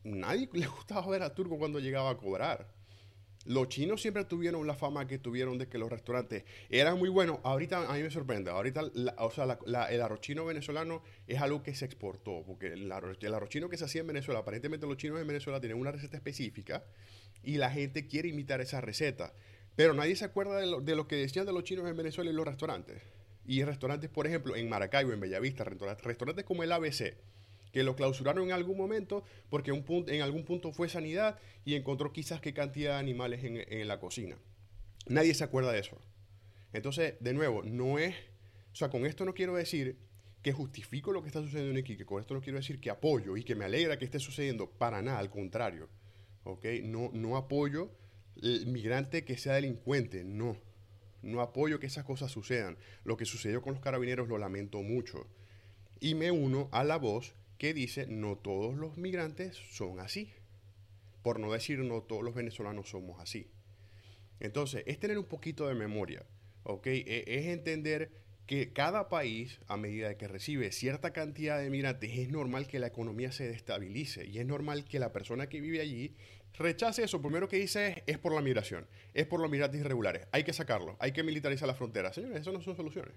nadie 0.03 0.49
le 0.53 0.67
gustaba 0.67 1.07
ver 1.09 1.23
al 1.23 1.35
turco 1.35 1.59
cuando 1.59 1.79
llegaba 1.79 2.11
a 2.11 2.17
cobrar. 2.17 2.74
Los 3.45 3.69
chinos 3.69 4.01
siempre 4.01 4.25
tuvieron 4.25 4.67
la 4.67 4.75
fama 4.75 5.07
que 5.07 5.19
tuvieron 5.19 5.59
de 5.59 5.69
que 5.69 5.77
los 5.77 5.91
restaurantes 5.91 6.45
eran 6.71 6.99
muy 6.99 7.11
buenos. 7.11 7.41
Ahorita 7.43 7.91
a 7.91 7.95
mí 7.95 8.03
me 8.03 8.11
sorprende. 8.11 8.51
Ahorita 8.51 8.83
o 9.19 9.31
sea, 9.31 9.59
el 9.91 10.01
arroz 10.01 10.21
chino 10.21 10.47
venezolano 10.47 11.03
es 11.27 11.41
algo 11.41 11.63
que 11.63 11.75
se 11.75 11.85
exportó. 11.85 12.43
Porque 12.47 12.69
el 12.69 12.91
arroz, 12.91 13.19
chino 13.49 13.69
que 13.69 13.77
se 13.77 13.85
hacía 13.85 14.01
en 14.01 14.07
Venezuela, 14.07 14.41
aparentemente 14.41 14.87
los 14.87 14.97
chinos 14.97 15.21
en 15.21 15.27
Venezuela 15.27 15.61
tienen 15.61 15.79
una 15.79 15.93
receta 15.93 16.17
específica 16.17 16.85
y 17.43 17.59
la 17.59 17.71
gente 17.71 18.07
quiere 18.07 18.29
imitar 18.29 18.61
esa 18.61 18.81
receta. 18.81 19.35
Pero 19.77 19.93
nadie 19.93 20.17
se 20.17 20.25
acuerda 20.25 20.59
de 20.59 20.67
lo, 20.67 20.81
de 20.81 20.97
lo 20.97 21.07
que 21.07 21.17
decían 21.17 21.45
de 21.45 21.53
los 21.53 21.65
chinos 21.65 21.89
en 21.89 21.97
Venezuela 21.97 22.31
y 22.31 22.35
los 22.35 22.47
restaurantes. 22.47 23.03
Y 23.47 23.63
restaurantes, 23.63 24.09
por 24.09 24.27
ejemplo, 24.27 24.57
en 24.57 24.69
Maracaibo, 24.71 25.13
en 25.13 25.21
Bellavista, 25.21 25.65
restaurantes 25.65 26.45
como 26.45 26.63
el 26.63 26.73
ABC, 26.73 27.15
que 27.75 27.83
lo 27.83 27.97
clausuraron 27.97 28.45
en 28.45 28.53
algún 28.53 28.77
momento 28.77 29.25
porque 29.51 29.73
un 29.73 29.83
punto, 29.83 30.13
en 30.13 30.23
algún 30.23 30.45
punto 30.45 30.71
fue 30.71 30.89
sanidad 30.89 31.41
y 31.65 31.75
encontró 31.75 32.13
quizás 32.13 32.41
qué 32.41 32.55
cantidad 32.55 32.93
de 32.93 32.99
animales 33.01 33.41
en, 33.43 33.89
la 33.89 33.99
cocina. 33.99 34.37
Nadie 35.09 35.35
se 35.35 35.43
acuerda 35.43 35.73
de 35.73 35.81
eso. 35.81 36.01
Entonces, 36.73 37.15
de 37.19 37.35
nuevo, 37.35 37.65
no 37.65 37.99
es, 37.99 38.15
o 38.73 38.77
sea, 38.77 38.91
con 38.91 39.05
esto 39.05 39.25
no 39.25 39.35
quiero 39.35 39.57
decir 39.57 39.99
que 40.41 40.53
justifico 40.53 41.11
lo 41.11 41.21
que 41.21 41.27
está 41.27 41.41
sucediendo 41.41 41.73
en 41.73 41.79
Iquique, 41.79 42.07
con 42.07 42.21
esto 42.21 42.33
no 42.33 42.41
quiero 42.41 42.61
decir 42.61 42.79
que 42.79 42.91
apoyo 42.91 43.37
y 43.37 43.43
que 43.43 43.57
me 43.57 43.65
alegra 43.65 43.99
que 43.99 44.05
esté 44.05 44.21
sucediendo, 44.21 44.71
para 44.71 45.03
nada, 45.03 45.19
al 45.19 45.31
contrario, 45.31 45.89
¿ok? 46.45 46.65
No, 46.85 47.11
no 47.13 47.37
apoyo 47.37 47.91
el 48.41 48.69
migrante 48.69 49.25
que 49.25 49.37
sea 49.37 49.55
delincuente, 49.55 50.23
no 50.23 50.57
no 51.23 51.41
apoyo 51.41 51.81
que 51.81 51.87
esas 51.87 52.05
cosas 52.05 52.31
sucedan. 52.31 52.77
Lo 53.03 53.17
que 53.17 53.25
sucedió 53.25 53.63
con 53.63 53.73
los 53.73 53.83
carabineros 53.83 54.29
lo 54.29 54.39
lamento 54.39 54.83
mucho. 54.83 55.27
Y 55.99 56.15
me 56.15 56.31
uno 56.31 56.69
a 56.71 56.85
la 56.85 56.99
voz 56.99 57.35
que 57.59 57.75
dice, 57.75 58.07
no 58.07 58.37
todos 58.37 58.75
los 58.75 58.97
migrantes 58.97 59.57
son 59.71 60.01
así. 60.01 60.33
Por 61.23 61.41
no 61.41 61.53
decir, 61.53 61.79
no 61.79 62.03
todos 62.03 62.23
los 62.23 62.35
venezolanos 62.35 62.91
somos 62.91 63.21
así. 63.21 63.51
Entonces, 64.41 64.83
es 64.87 64.99
tener 64.99 65.19
un 65.19 65.25
poquito 65.25 65.67
de 65.67 65.75
memoria, 65.75 66.25
¿ok? 66.65 66.87
E, 66.89 67.25
es 67.27 67.47
entender 67.47 68.11
que 68.47 68.73
cada 68.73 69.09
país, 69.09 69.61
a 69.69 69.77
medida 69.77 70.19
que 70.19 70.29
recibe 70.29 70.71
cierta 70.71 71.13
cantidad 71.13 71.59
de 71.59 71.71
migrantes, 71.71 72.11
es 72.19 72.29
normal 72.29 72.67
que 72.67 72.79
la 72.79 72.89
economía 72.89 73.33
se 73.33 73.49
destabilice 73.49 74.27
y 74.27 74.39
es 74.39 74.47
normal 74.47 74.85
que 74.85 74.99
la 74.99 75.13
persona 75.13 75.49
que 75.49 75.61
vive 75.61 75.81
allí 75.81 76.15
rechace 76.53 77.05
eso, 77.05 77.23
primero 77.23 77.49
que 77.49 77.57
dice 77.57 78.03
es, 78.07 78.19
por 78.19 78.35
la 78.35 78.43
migración, 78.43 78.87
es 79.15 79.27
por 79.27 79.41
los 79.41 79.51
migrantes 79.51 79.81
irregulares, 79.81 80.27
hay 80.31 80.45
que 80.45 80.53
sacarlo, 80.53 80.97
hay 81.01 81.13
que 81.13 81.23
militarizar 81.23 81.67
la 81.67 81.75
frontera. 81.75 82.13
Señores, 82.13 82.43
eso 82.43 82.53
no 82.53 82.61
son 82.61 82.77
soluciones. 82.77 83.15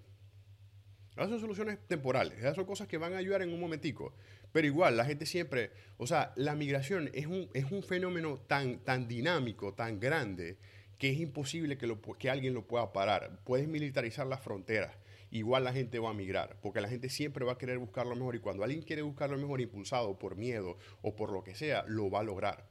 Esas 1.17 1.31
son 1.31 1.39
soluciones 1.41 1.79
temporales, 1.87 2.37
esas 2.37 2.55
son 2.55 2.65
cosas 2.65 2.87
que 2.87 2.97
van 2.97 3.13
a 3.13 3.17
ayudar 3.17 3.41
en 3.41 3.51
un 3.51 3.59
momentico. 3.59 4.13
Pero 4.51 4.67
igual, 4.67 4.97
la 4.97 5.05
gente 5.05 5.25
siempre, 5.25 5.71
o 5.97 6.07
sea, 6.07 6.31
la 6.35 6.55
migración 6.55 7.09
es 7.13 7.25
un, 7.25 7.49
es 7.53 7.71
un 7.71 7.83
fenómeno 7.83 8.37
tan, 8.47 8.79
tan 8.79 9.07
dinámico, 9.07 9.73
tan 9.73 9.99
grande, 9.99 10.57
que 10.97 11.09
es 11.09 11.19
imposible 11.19 11.77
que, 11.77 11.87
lo, 11.87 12.01
que 12.01 12.29
alguien 12.29 12.53
lo 12.53 12.67
pueda 12.67 12.93
parar. 12.93 13.39
Puedes 13.43 13.67
militarizar 13.67 14.27
las 14.27 14.41
fronteras, 14.41 14.95
igual 15.31 15.63
la 15.63 15.73
gente 15.73 15.99
va 15.99 16.11
a 16.11 16.13
migrar, 16.13 16.57
porque 16.61 16.81
la 16.81 16.89
gente 16.89 17.09
siempre 17.09 17.45
va 17.45 17.53
a 17.53 17.57
querer 17.57 17.77
buscar 17.77 18.05
lo 18.05 18.15
mejor 18.15 18.35
y 18.35 18.39
cuando 18.39 18.63
alguien 18.63 18.81
quiere 18.81 19.01
buscar 19.01 19.29
lo 19.29 19.37
mejor 19.37 19.61
impulsado 19.61 20.17
por 20.17 20.35
miedo 20.35 20.77
o 21.01 21.15
por 21.15 21.31
lo 21.31 21.43
que 21.43 21.55
sea, 21.55 21.83
lo 21.87 22.09
va 22.09 22.19
a 22.19 22.23
lograr. 22.23 22.67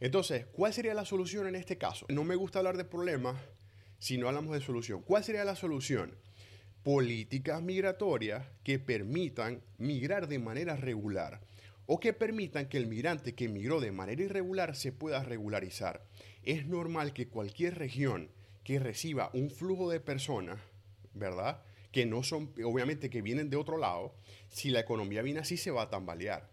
Entonces, 0.00 0.46
¿cuál 0.46 0.72
sería 0.72 0.94
la 0.94 1.04
solución 1.04 1.48
en 1.48 1.56
este 1.56 1.76
caso? 1.76 2.06
No 2.08 2.22
me 2.22 2.36
gusta 2.36 2.60
hablar 2.60 2.76
de 2.76 2.84
problemas 2.84 3.36
si 3.98 4.16
no 4.16 4.28
hablamos 4.28 4.52
de 4.52 4.60
solución. 4.60 5.02
¿Cuál 5.02 5.24
sería 5.24 5.44
la 5.44 5.56
solución? 5.56 6.14
Políticas 6.88 7.60
migratorias 7.60 8.46
que 8.64 8.78
permitan 8.78 9.62
migrar 9.76 10.26
de 10.26 10.38
manera 10.38 10.74
regular 10.74 11.42
o 11.84 12.00
que 12.00 12.14
permitan 12.14 12.66
que 12.66 12.78
el 12.78 12.86
migrante 12.86 13.34
que 13.34 13.46
migró 13.46 13.78
de 13.78 13.92
manera 13.92 14.22
irregular 14.22 14.74
se 14.74 14.90
pueda 14.90 15.22
regularizar. 15.22 16.06
Es 16.44 16.66
normal 16.66 17.12
que 17.12 17.28
cualquier 17.28 17.76
región 17.76 18.30
que 18.64 18.78
reciba 18.78 19.28
un 19.34 19.50
flujo 19.50 19.90
de 19.90 20.00
personas, 20.00 20.60
¿verdad? 21.12 21.62
Que 21.92 22.06
no 22.06 22.22
son, 22.22 22.54
obviamente, 22.64 23.10
que 23.10 23.20
vienen 23.20 23.50
de 23.50 23.58
otro 23.58 23.76
lado, 23.76 24.14
si 24.48 24.70
la 24.70 24.80
economía 24.80 25.20
viene 25.20 25.40
así 25.40 25.58
se 25.58 25.70
va 25.70 25.82
a 25.82 25.90
tambalear. 25.90 26.48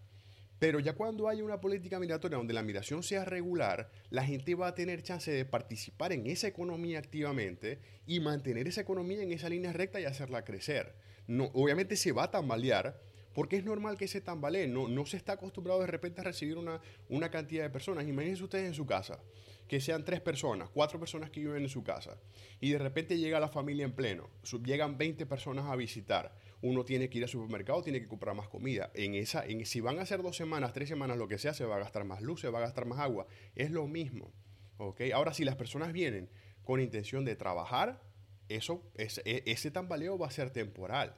Pero 0.65 0.79
ya 0.79 0.93
cuando 0.93 1.29
haya 1.29 1.43
una 1.43 1.61
política 1.61 1.99
migratoria 1.99 2.39
donde 2.39 2.55
la 2.55 2.63
migración 2.63 3.03
sea 3.03 3.23
regular, 3.23 3.91
la 4.09 4.23
gente 4.23 4.55
va 4.55 4.65
a 4.65 4.73
tener 4.73 5.03
chance 5.03 5.29
de 5.29 5.45
participar 5.45 6.11
en 6.11 6.25
esa 6.25 6.47
economía 6.47 6.97
activamente 6.97 7.77
y 8.07 8.19
mantener 8.19 8.67
esa 8.67 8.81
economía 8.81 9.21
en 9.21 9.31
esa 9.31 9.47
línea 9.47 9.73
recta 9.73 10.01
y 10.01 10.05
hacerla 10.05 10.43
crecer. 10.43 10.95
No, 11.27 11.51
obviamente 11.53 11.95
se 11.95 12.13
va 12.13 12.23
a 12.23 12.31
tambalear, 12.31 12.99
porque 13.35 13.57
es 13.57 13.63
normal 13.63 13.95
que 13.95 14.07
se 14.07 14.21
tambalee. 14.21 14.67
No, 14.67 14.87
no 14.87 15.05
se 15.05 15.17
está 15.17 15.33
acostumbrado 15.33 15.81
de 15.81 15.85
repente 15.85 16.21
a 16.21 16.23
recibir 16.23 16.57
una, 16.57 16.81
una 17.09 17.29
cantidad 17.29 17.61
de 17.61 17.69
personas. 17.69 18.07
Imagínense 18.07 18.43
ustedes 18.43 18.65
en 18.65 18.73
su 18.73 18.87
casa, 18.87 19.19
que 19.67 19.79
sean 19.79 20.03
tres 20.03 20.19
personas, 20.19 20.71
cuatro 20.73 20.99
personas 20.99 21.29
que 21.29 21.41
viven 21.41 21.61
en 21.61 21.69
su 21.69 21.83
casa, 21.83 22.17
y 22.59 22.71
de 22.71 22.79
repente 22.79 23.19
llega 23.19 23.39
la 23.39 23.49
familia 23.49 23.85
en 23.85 23.91
pleno, 23.91 24.31
llegan 24.63 24.97
20 24.97 25.27
personas 25.27 25.65
a 25.65 25.75
visitar 25.75 26.35
uno 26.61 26.83
tiene 26.85 27.09
que 27.09 27.19
ir 27.19 27.23
al 27.23 27.29
supermercado, 27.29 27.81
tiene 27.83 27.99
que 27.99 28.07
comprar 28.07 28.35
más 28.35 28.47
comida. 28.47 28.91
En 28.93 29.15
esa, 29.15 29.45
en, 29.45 29.65
si 29.65 29.81
van 29.81 29.99
a 29.99 30.05
ser 30.05 30.21
dos 30.21 30.35
semanas, 30.35 30.73
tres 30.73 30.89
semanas, 30.89 31.17
lo 31.17 31.27
que 31.27 31.37
sea, 31.37 31.53
se 31.53 31.65
va 31.65 31.75
a 31.75 31.79
gastar 31.79 32.05
más 32.05 32.21
luz, 32.21 32.41
se 32.41 32.49
va 32.49 32.59
a 32.59 32.61
gastar 32.61 32.85
más 32.85 32.99
agua. 32.99 33.27
Es 33.55 33.71
lo 33.71 33.87
mismo. 33.87 34.31
¿okay? 34.77 35.11
Ahora, 35.11 35.33
si 35.33 35.45
las 35.45 35.55
personas 35.55 35.93
vienen 35.93 36.29
con 36.63 36.79
intención 36.79 37.25
de 37.25 37.35
trabajar, 37.35 38.01
eso, 38.49 38.83
ese, 38.95 39.21
ese 39.25 39.71
tambaleo 39.71 40.17
va 40.17 40.27
a 40.27 40.31
ser 40.31 40.49
temporal. 40.51 41.15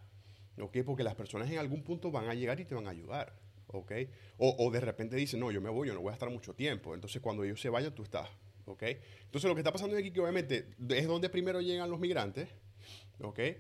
¿okay? 0.60 0.84
Porque 0.84 1.04
las 1.04 1.16
personas 1.16 1.50
en 1.50 1.58
algún 1.58 1.84
punto 1.84 2.12
van 2.12 2.30
a 2.30 2.34
llegar 2.34 2.60
y 2.60 2.66
te 2.66 2.76
van 2.76 2.88
a 2.88 2.92
ayudar. 2.92 3.34
¿okay? 3.68 4.10
O, 4.38 4.70
de 4.72 4.80
repente 4.80 5.16
dicen, 5.16 5.40
no, 5.40 5.52
yo 5.52 5.62
me 5.62 5.70
voy, 5.70 5.88
yo 5.88 5.94
no 5.94 6.02
voy 6.02 6.12
a 6.12 6.14
estar 6.14 6.30
mucho 6.30 6.54
tiempo. 6.54 6.94
Entonces, 6.94 7.22
cuando 7.22 7.44
ellos 7.44 7.62
se 7.62 7.70
vayan, 7.70 7.94
tú 7.94 8.04
estás. 8.04 8.30
¿okay? 8.66 9.00
Entonces, 9.24 9.48
lo 9.48 9.56
que 9.56 9.62
está 9.62 9.72
pasando 9.72 9.98
aquí, 9.98 10.12
que 10.12 10.20
obviamente 10.20 10.70
es 10.90 11.08
donde 11.08 11.30
primero 11.30 11.62
llegan 11.62 11.90
los 11.90 12.00
migrantes. 12.00 12.50
¿okay? 13.20 13.58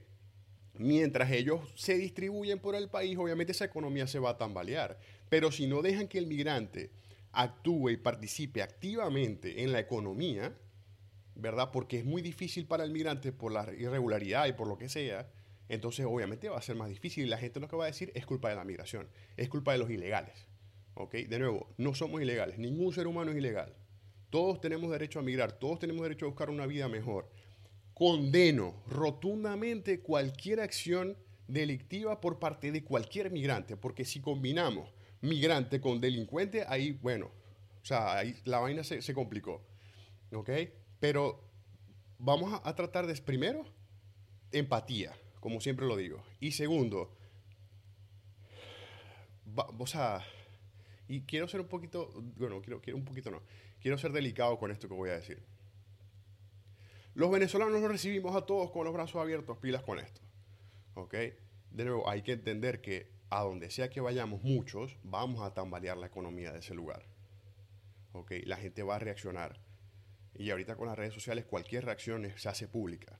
Mientras 0.79 1.31
ellos 1.31 1.61
se 1.75 1.97
distribuyen 1.97 2.59
por 2.59 2.75
el 2.75 2.89
país, 2.89 3.17
obviamente 3.17 3.51
esa 3.51 3.65
economía 3.65 4.07
se 4.07 4.19
va 4.19 4.31
a 4.31 4.37
tambalear. 4.37 4.99
Pero 5.29 5.51
si 5.51 5.67
no 5.67 5.81
dejan 5.81 6.07
que 6.07 6.17
el 6.17 6.27
migrante 6.27 6.91
actúe 7.31 7.89
y 7.89 7.97
participe 7.97 8.61
activamente 8.61 9.63
en 9.63 9.71
la 9.71 9.79
economía, 9.79 10.55
¿verdad? 11.35 11.69
Porque 11.71 11.99
es 11.99 12.05
muy 12.05 12.21
difícil 12.21 12.65
para 12.65 12.83
el 12.83 12.91
migrante 12.91 13.31
por 13.31 13.51
la 13.51 13.71
irregularidad 13.73 14.47
y 14.47 14.53
por 14.53 14.67
lo 14.67 14.77
que 14.77 14.89
sea, 14.89 15.29
entonces 15.69 16.05
obviamente 16.05 16.49
va 16.49 16.57
a 16.57 16.61
ser 16.61 16.75
más 16.75 16.89
difícil 16.89 17.25
y 17.25 17.29
la 17.29 17.37
gente 17.37 17.59
lo 17.59 17.67
que 17.67 17.75
va 17.75 17.83
a 17.83 17.87
decir 17.87 18.11
es 18.15 18.25
culpa 18.25 18.49
de 18.49 18.55
la 18.55 18.63
migración, 18.63 19.07
es 19.35 19.49
culpa 19.49 19.73
de 19.73 19.79
los 19.79 19.89
ilegales. 19.89 20.47
¿Ok? 20.95 21.13
De 21.13 21.37
nuevo, 21.37 21.67
no 21.77 21.93
somos 21.93 22.21
ilegales, 22.21 22.57
ningún 22.57 22.91
ser 22.91 23.05
humano 23.05 23.31
es 23.31 23.37
ilegal. 23.37 23.75
Todos 24.31 24.59
tenemos 24.59 24.89
derecho 24.89 25.19
a 25.19 25.21
migrar, 25.21 25.53
todos 25.53 25.79
tenemos 25.79 26.01
derecho 26.01 26.25
a 26.25 26.29
buscar 26.29 26.49
una 26.49 26.65
vida 26.65 26.87
mejor 26.87 27.29
condeno 27.97 28.75
rotundamente 28.85 30.01
cualquier 30.01 30.59
acción 30.59 31.17
delictiva 31.47 32.21
por 32.21 32.37
parte 32.37 32.71
de 32.71 32.83
cualquier 32.83 33.31
migrante, 33.31 33.75
porque 33.75 34.05
si 34.05 34.21
combinamos 34.21 34.93
migrante 35.21 35.81
con 35.81 35.99
delincuente, 35.99 36.63
ahí, 36.67 36.91
bueno, 36.91 37.31
o 37.81 37.85
sea, 37.85 38.19
ahí 38.19 38.35
la 38.45 38.59
vaina 38.59 38.83
se, 38.83 39.13
complicó, 39.15 39.65
¿ok? 40.31 40.47
Pero 40.99 41.43
vamos 42.19 42.61
a, 42.63 42.75
tratar 42.75 43.07
de, 43.07 43.15
primero, 43.15 43.65
empatía, 44.51 45.17
como 45.39 45.59
siempre 45.59 45.87
lo 45.87 45.95
digo, 45.95 46.23
y 46.39 46.51
segundo, 46.51 47.17
o 49.55 49.87
sea, 49.87 50.23
y 51.07 51.21
quiero 51.21 51.47
ser 51.47 51.61
un 51.61 51.67
poquito, 51.67 52.11
bueno, 52.35 52.61
quiero, 52.61 52.79
quiero 52.79 52.99
un 52.99 53.05
poquito 53.05 53.31
no, 53.31 53.41
quiero 53.81 53.97
ser 53.97 54.11
delicado 54.11 54.59
con 54.59 54.69
esto 54.69 54.87
que 54.87 54.93
voy 54.93 55.09
a 55.09 55.13
decir. 55.13 55.41
Los 57.17 57.31
venezolanos 57.31 57.81
nos 57.81 57.89
recibimos 57.89 58.35
a 58.35 58.45
todos 58.45 58.69
con 58.69 58.85
los 58.85 58.93
brazos 58.93 59.19
abiertos, 59.19 59.57
pilas 59.57 59.81
con 59.81 59.97
esto. 59.97 60.21
¿Ok? 60.93 61.15
De 61.71 61.83
nuevo, 61.83 62.07
hay 62.07 62.21
que 62.21 62.33
entender 62.33 62.79
que 62.79 63.11
a 63.31 63.41
donde 63.41 63.71
sea 63.71 63.89
que 63.89 64.01
vayamos 64.01 64.43
muchos, 64.43 64.99
vamos 65.01 65.41
a 65.41 65.55
tambalear 65.55 65.97
la 65.97 66.05
economía 66.05 66.51
de 66.51 66.59
ese 66.59 66.75
lugar. 66.75 67.07
¿Ok? 68.11 68.33
La 68.43 68.57
gente 68.57 68.83
va 68.83 68.97
a 68.97 68.99
reaccionar. 68.99 69.59
Y 70.35 70.51
ahorita 70.51 70.75
con 70.75 70.85
las 70.85 70.95
redes 70.95 71.15
sociales 71.15 71.45
cualquier 71.45 71.85
reacción 71.85 72.31
se 72.37 72.49
hace 72.49 72.67
pública. 72.67 73.19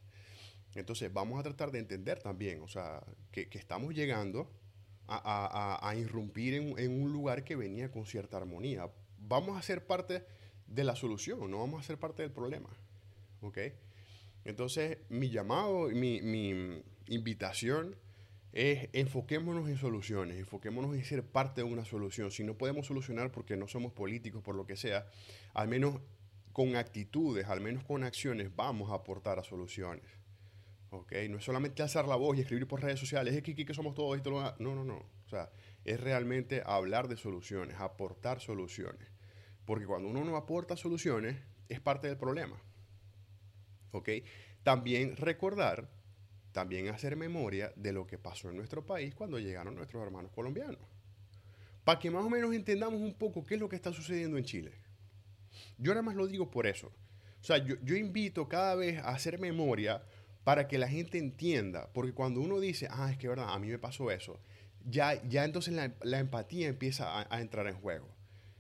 Entonces 0.75 1.12
vamos 1.12 1.39
a 1.39 1.44
tratar 1.44 1.72
de 1.72 1.80
entender 1.80 2.20
también, 2.20 2.62
o 2.62 2.68
sea, 2.68 3.04
que, 3.32 3.50
estamos 3.54 3.96
llegando 3.96 4.51
a, 5.08 5.92
irrumpir 5.98 6.54
en, 6.54 6.77
en, 6.77 7.01
un 7.01 7.12
lugar 7.12 7.44
que 7.44 7.56
venía 7.56 7.89
con 7.89 8.06
cierta 8.06 8.38
armonía. 8.38 8.92
Vamos 9.18 9.58
a 9.58 9.63
ser 9.63 9.88
parte 9.88 10.24
de 10.68 10.84
la 10.84 10.96
solución, 10.96 11.50
no 11.50 11.58
vamos 11.58 11.82
a 11.82 11.84
ser 11.84 11.98
parte 11.98 12.22
del 12.22 12.32
problema. 12.32 12.70
¿Ok? 13.42 13.58
Entonces, 14.46 15.00
mi 15.10 15.29
llamado, 15.29 15.89
mi, 15.89 16.22
mi 16.22 16.84
invitación 17.08 17.96
es 18.53 18.89
enfoquémonos 18.94 19.70
en 19.70 19.77
soluciones, 19.77 20.38
enfoquémonos 20.38 20.96
en 20.96 21.03
ser 21.06 21.24
parte 21.24 21.62
de 21.62 21.67
una 21.72 21.86
solución. 21.86 22.32
Si 22.32 22.44
no 22.44 22.58
podemos 22.58 22.88
solucionar 22.88 23.32
porque 23.32 23.56
no 23.56 23.67
somos 23.67 23.94
políticos, 23.94 24.41
por 24.41 24.56
lo 24.56 24.65
que 24.65 24.75
sea, 24.75 25.06
al 25.53 25.67
menos 25.67 26.00
con 26.53 26.75
actitudes, 26.75 27.48
al 27.48 27.62
menos 27.62 27.84
con 27.84 28.03
acciones, 28.03 28.50
vamos 28.56 28.89
a 28.89 28.96
aportar 28.96 29.38
a 29.38 29.44
soluciones. 29.44 30.06
¿Ok? 30.89 31.13
No 31.29 31.38
es 31.38 31.44
solamente 31.44 31.84
alzar 31.84 32.08
la 32.08 32.15
voz 32.15 32.36
y 32.36 32.41
escribir 32.41 32.67
por 32.67 32.82
redes 32.82 33.00
sociales, 33.00 33.36
es 33.36 33.44
que, 33.44 33.74
somos 33.75 33.94
todos 33.94 34.17
esto. 34.17 34.32
No, 34.32 34.74
no, 34.74 34.84
no. 34.84 34.98
O 34.98 35.29
sea, 35.29 35.51
es 35.86 36.00
realmente 36.00 36.63
hablar 36.65 37.10
de 37.10 37.17
soluciones, 37.17 37.79
aportar 37.79 38.39
soluciones. 38.39 39.12
Porque 39.65 39.86
cuando 39.86 40.10
uno 40.10 40.24
no 40.24 40.36
aporta 40.36 40.75
soluciones, 40.75 41.38
es 41.70 41.79
parte 41.79 42.08
del 42.08 42.17
problema. 42.17 42.60
¿Ok? 43.91 44.10
También 44.63 45.15
recordar, 45.15 45.89
también 46.51 46.89
hacer 46.89 47.15
memoria 47.15 47.72
de 47.75 47.94
lo 47.94 48.08
que 48.08 48.17
pasó 48.17 48.50
en 48.50 48.58
nuestro 48.58 48.86
país 48.86 49.13
cuando 49.15 49.39
llegaron 49.39 49.75
nuestros 49.75 50.03
hermanos 50.03 50.32
colombianos. 50.32 50.82
Para 51.84 52.00
que 52.00 52.12
más 52.12 52.25
o 52.25 52.29
menos 52.29 52.53
entendamos 52.53 53.00
un 53.00 53.13
poco 53.13 53.46
qué 53.46 53.56
es 53.56 53.62
lo 53.62 53.70
que 53.70 53.75
está 53.75 53.94
sucediendo 53.94 54.38
en 54.38 54.44
Chile. 54.44 54.74
Yo 55.77 55.91
nada 55.91 56.01
más 56.01 56.15
lo 56.15 56.27
digo 56.27 56.51
por 56.51 56.67
eso. 56.67 56.91
O 57.39 57.44
sea, 57.44 57.58
yo, 57.58 57.96
invito 57.96 58.50
cada 58.50 58.75
vez 58.75 59.00
a 59.00 59.10
hacer 59.10 59.39
memoria 59.39 60.03
para 60.44 60.67
que 60.67 60.77
la 60.77 60.88
gente 60.88 61.17
entienda, 61.17 61.89
porque 61.94 62.13
cuando 62.13 62.41
uno 62.41 62.60
dice, 62.60 62.88
ah, 62.89 63.12
es 63.12 63.17
que 63.17 63.27
verdad, 63.27 63.53
a 63.53 63.60
mí 63.60 63.67
me 63.67 63.79
pasó 63.79 64.12
eso, 64.12 64.39
ya, 64.86 65.22
ya 65.27 65.46
entonces 65.46 65.74
la, 65.74 66.20
empatía 66.20 66.67
empieza 66.67 67.22
a, 67.22 67.27
a 67.34 67.41
entrar 67.41 67.67
en 67.67 67.75
juego. 67.75 68.10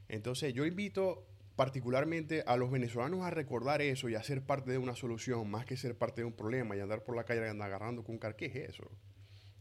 Entonces 0.07 0.53
yo 0.53 0.65
invito 0.65 1.25
particularmente 1.57 2.43
a 2.45 2.55
los 2.55 2.69
venezolanos 2.69 3.23
a 3.23 3.31
recordar 3.31 3.81
eso 3.81 4.07
y 4.09 4.15
a 4.15 4.21
ser 4.21 4.43
parte 4.43 4.69
de 4.69 4.77
una 4.77 4.95
solución 4.95 5.49
más 5.49 5.65
que 5.65 5.75
ser 5.75 5.97
parte 5.97 6.21
de 6.21 6.25
un 6.25 6.33
problema 6.33 6.77
y 6.77 6.79
andar 6.79 7.03
por 7.03 7.15
la 7.15 7.23
calle 7.23 7.49
agarrando 7.49 8.03
con 8.03 8.19
¿Qué 8.19 8.45
es 8.45 8.55
eso? 8.55 8.91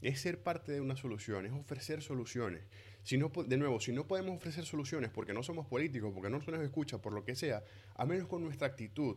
Es 0.03 0.21
ser 0.21 0.43
parte 0.43 0.73
de 0.73 0.83
una 0.83 0.95
solución, 0.95 1.47
es 1.47 1.53
ofrecer 1.53 2.03
soluciones. 2.03 2.65
Si 3.03 3.17
no, 3.17 3.31
de 3.31 3.57
nuevo, 3.57 3.81
si 3.81 3.93
no 3.93 4.07
podemos 4.07 4.37
ofrecer 4.37 4.67
soluciones 4.67 5.09
porque 5.09 5.33
no 5.33 5.43
somos 5.43 5.67
políticos, 5.67 6.13
porque 6.13 6.29
no 6.29 6.43
se 6.43 6.51
nos 6.51 6.61
escucha, 6.61 7.01
por 7.01 7.15
lo 7.15 7.25
que 7.25 7.35
sea, 7.35 7.65
a 7.95 8.05
menos 8.05 8.29
con 8.29 8.45
nuestra 8.45 8.67
actitud, 8.67 9.17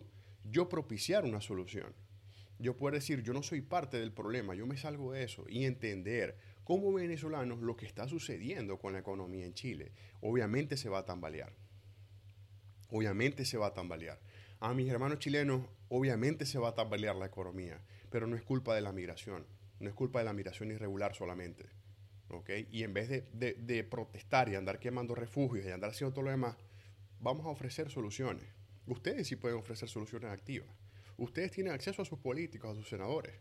yo 0.50 0.70
propiciar 0.70 1.26
una 1.26 1.42
solución. 1.42 1.94
Yo 2.60 2.78
puedo 2.78 2.96
decir, 2.96 3.24
yo 3.24 3.34
no 3.34 3.44
soy 3.44 3.60
parte 3.60 4.00
del 4.00 4.14
problema, 4.14 4.56
yo 4.56 4.66
me 4.66 4.78
salgo 4.78 5.12
de 5.12 5.26
eso 5.26 5.44
y 5.50 5.66
entender 5.66 6.38
como 6.64 6.94
venezolanos 6.94 7.60
lo 7.60 7.76
que 7.76 7.86
está 7.86 8.08
sucediendo 8.08 8.80
con 8.80 8.94
la 8.94 9.00
economía 9.00 9.46
en 9.46 9.54
Chile. 9.54 9.92
Obviamente 10.22 10.78
se 10.78 10.88
va 10.88 11.00
a 11.00 11.06
tambalear 11.06 11.54
obviamente 12.90 13.46
se 13.46 13.58
va 13.58 13.68
a 13.68 13.74
tambalear. 13.74 14.20
A 14.60 14.74
mis 14.74 14.90
hermanos 14.90 15.20
chilenos, 15.20 15.66
obviamente 15.88 16.46
se 16.46 16.60
va 16.60 16.70
a 16.70 16.76
tambalear 16.76 17.16
la 17.16 17.28
economía, 17.28 17.82
pero 18.10 18.28
no 18.28 18.36
es 18.36 18.44
culpa 18.44 18.76
de 18.76 18.82
la 18.82 18.92
migración, 18.92 19.46
no 19.80 19.90
es 19.90 19.96
culpa 19.96 20.20
de 20.20 20.26
la 20.26 20.34
migración 20.34 20.72
irregular 20.72 21.16
solamente. 21.16 21.70
Y 22.72 22.84
en 22.84 22.94
vez 22.94 23.10
de, 23.10 23.84
protestar 23.90 24.50
y 24.50 24.56
andar 24.56 24.80
quemando 24.80 25.16
refugios 25.16 25.66
y 25.66 25.72
andar 25.72 25.92
haciendo 25.92 26.14
todo 26.14 26.26
lo 26.26 26.32
demás, 26.32 26.56
vamos 27.20 27.46
a 27.46 27.50
ofrecer 27.50 27.90
soluciones. 27.90 28.46
Ustedes 28.86 29.28
sí 29.28 29.36
pueden 29.36 29.58
ofrecer 29.58 29.90
soluciones 29.90 30.30
activas. 30.30 30.70
Ustedes 31.18 31.52
tienen 31.52 31.74
acceso 31.74 32.02
a 32.02 32.06
sus 32.06 32.20
políticos, 32.20 32.72
a 32.72 32.76
sus 32.76 32.88
senadores. 32.88 33.34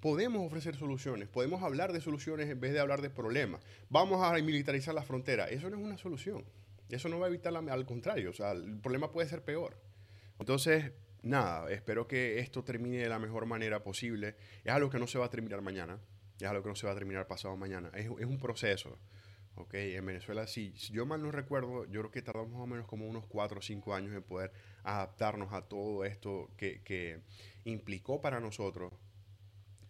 Podemos 0.00 0.46
ofrecer 0.46 0.76
soluciones, 0.76 1.28
podemos 1.28 1.62
hablar 1.62 1.92
de 1.92 2.00
soluciones 2.00 2.48
en 2.48 2.58
vez 2.58 2.72
de 2.72 2.80
hablar 2.80 3.02
de 3.02 3.10
problemas. 3.10 3.60
Vamos 3.90 4.22
a 4.22 4.32
militarizar 4.42 4.94
la 4.94 5.02
frontera. 5.02 5.48
Eso 5.48 5.68
no 5.68 5.76
es 5.76 5.82
una 5.82 5.98
solución. 5.98 6.44
Eso 6.90 7.08
no 7.08 7.18
va 7.18 7.26
a 7.26 7.28
evitar, 7.28 7.54
al 7.54 7.86
contrario, 7.86 8.30
o 8.30 8.32
sea, 8.32 8.52
el 8.52 8.78
problema 8.80 9.12
puede 9.12 9.28
ser 9.28 9.44
peor. 9.44 9.76
Entonces, 10.38 10.92
nada, 11.22 11.70
espero 11.70 12.06
que 12.06 12.38
esto 12.38 12.64
termine 12.64 12.98
de 12.98 13.08
la 13.08 13.18
mejor 13.18 13.46
manera 13.46 13.82
posible. 13.82 14.36
Es 14.64 14.72
algo 14.72 14.90
que 14.90 14.98
no 14.98 15.06
se 15.06 15.18
va 15.18 15.26
a 15.26 15.30
terminar 15.30 15.60
mañana, 15.60 15.98
es 16.38 16.46
algo 16.46 16.62
que 16.62 16.68
no 16.70 16.76
se 16.76 16.86
va 16.86 16.92
a 16.92 16.96
terminar 16.96 17.26
pasado 17.26 17.56
mañana. 17.56 17.90
Es, 17.94 18.08
un 18.08 18.38
proceso. 18.38 18.98
¿ok? 19.56 19.74
En 19.74 20.06
Venezuela, 20.06 20.46
si, 20.46 20.72
si, 20.76 20.92
yo 20.92 21.04
mal 21.04 21.22
no 21.22 21.30
recuerdo, 21.30 21.84
yo 21.86 22.00
creo 22.00 22.10
que 22.10 22.22
tardamos 22.22 22.50
más 22.52 22.60
o 22.60 22.66
menos 22.66 22.86
como 22.86 23.06
unos 23.06 23.26
4 23.26 23.58
o 23.58 23.62
5 23.62 23.94
años 23.94 24.14
en 24.14 24.22
poder 24.22 24.52
adaptarnos 24.82 25.52
a 25.52 25.62
todo 25.62 26.04
esto 26.04 26.50
que, 26.56 26.82
que 26.82 27.20
implicó 27.64 28.20
para 28.20 28.40
nosotros 28.40 28.92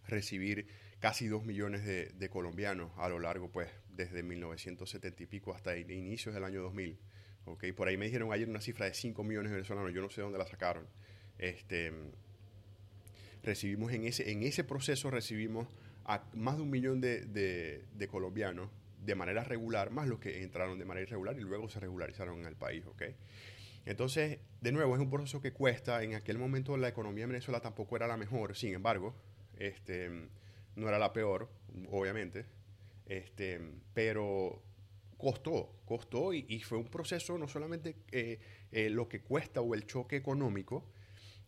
recibir 0.08 0.66
casi 1.00 1.28
2 1.28 1.44
millones 1.44 1.84
de, 1.84 2.10
de, 2.10 2.28
colombianos 2.28 2.92
a 2.96 3.08
lo 3.08 3.18
largo 3.18 3.50
pues 3.50 3.68
desde 3.88 4.22
1970 4.22 5.22
y 5.22 5.26
pico 5.26 5.54
hasta 5.54 5.76
inicios 5.76 6.34
del 6.34 6.44
año 6.44 6.62
2000. 6.62 6.98
¿okay? 7.46 7.72
Por 7.72 7.88
ahí 7.88 7.96
me 7.96 8.06
dijeron 8.06 8.32
ayer 8.32 8.48
una 8.48 8.60
cifra 8.60 8.86
de 8.86 8.94
5 8.94 9.22
millones 9.24 9.50
de 9.50 9.56
venezolanos, 9.56 9.92
yo 9.92 10.02
no 10.02 10.10
sé 10.10 10.20
dónde 10.20 10.38
la 10.38 10.46
sacaron. 10.46 10.86
Este, 11.38 11.92
recibimos 13.42 13.92
en 13.92 14.04
ese, 14.04 14.30
en 14.30 14.42
ese 14.42 14.64
proceso 14.64 15.10
recibimos 15.10 15.68
a 16.04 16.24
más 16.34 16.56
de 16.56 16.62
un 16.62 16.70
millón 16.70 17.00
de, 17.00 17.24
de, 17.26 18.08
colombianos 18.08 18.70
de 19.04 19.14
manera 19.14 19.44
regular, 19.44 19.90
más 19.90 20.08
los 20.08 20.18
que 20.18 20.42
entraron 20.42 20.78
de 20.78 20.84
manera 20.84 21.06
irregular 21.06 21.38
y 21.38 21.42
luego 21.42 21.68
se 21.68 21.80
regularizaron 21.80 22.40
en 22.40 22.46
el 22.46 22.56
país, 22.56 22.84
¿ok? 22.86 23.02
Entonces, 23.86 24.38
de 24.60 24.72
nuevo, 24.72 24.94
es 24.94 25.00
un 25.00 25.08
proceso 25.08 25.40
que 25.40 25.52
cuesta. 25.52 26.02
En 26.02 26.14
aquel 26.14 26.36
momento 26.36 26.76
la 26.76 26.88
economía 26.88 27.24
en 27.24 27.30
Venezuela 27.30 27.60
tampoco 27.60 27.96
era 27.96 28.06
la 28.06 28.18
mejor, 28.18 28.54
sin 28.56 28.74
embargo, 28.74 29.14
este, 29.58 30.28
no 30.80 30.88
era 30.88 30.98
la 30.98 31.12
peor, 31.12 31.48
obviamente, 31.90 32.46
este, 33.06 33.60
pero 33.94 34.62
costó, 35.20 35.80
costó 35.84 36.32
y, 36.32 36.60
fue 36.60 36.78
un 36.78 36.88
proceso 36.88 37.36
no 37.38 37.46
solamente 37.46 37.96
eh, 38.10 38.40
eh, 38.72 38.90
lo 38.90 39.08
que 39.08 39.20
cuesta 39.20 39.60
o 39.60 39.74
el 39.74 39.86
choque 39.86 40.16
económico, 40.16 40.90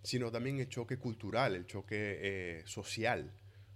sino 0.02 0.30
también 0.30 0.58
el 0.60 0.68
choque 0.68 0.98
cultural, 0.98 1.54
el 1.54 1.66
choque 1.66 1.96
eh, 1.96 2.62
social. 2.66 3.32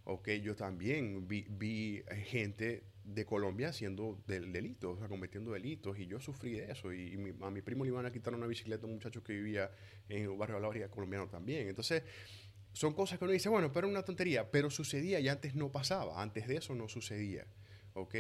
Okay, 0.09 0.41
yo 0.41 0.55
también 0.55 1.27
vi, 1.27 2.05
gente 2.27 2.85
de 3.03 3.25
Colombia 3.25 3.71
haciendo 3.71 4.23
delitos, 4.29 5.01
cometiendo 5.09 5.51
delitos, 5.51 5.99
y 5.99 6.07
yo 6.07 6.21
sufrí 6.21 6.53
de 6.53 6.71
eso. 6.71 6.93
Y, 6.93 7.35
a 7.41 7.51
mi 7.51 7.61
primo 7.61 7.83
le 7.85 7.91
iban 7.91 8.07
a 8.07 8.13
quitar 8.13 8.33
una 8.35 8.47
bicicleta 8.47 8.85
a 8.85 8.87
un 8.87 8.95
muchacho 8.95 9.25
que 9.25 9.33
vivía 9.33 9.69
en 10.09 10.29
un 10.29 10.39
barrio 10.39 10.57
de 10.57 10.63
la 10.63 10.69
orilla 10.69 10.89
colombiano 10.91 11.29
también. 11.29 11.67
Entonces, 11.67 12.05
son 12.77 12.93
cosas 12.93 13.19
que 13.19 13.25
uno 13.25 13.33
dice, 13.33 13.49
bueno, 13.49 13.73
pero 13.73 13.89
una 13.89 14.03
tontería, 14.03 14.51
pero 14.51 14.69
sucedía 14.69 15.19
y 15.19 15.31
antes 15.31 15.55
no 15.55 15.73
pasaba, 15.73 16.21
antes 16.21 16.47
de 16.47 16.59
eso 16.59 16.75
no 16.75 16.91
sucedía. 16.91 17.47
¿ok? 17.95 18.15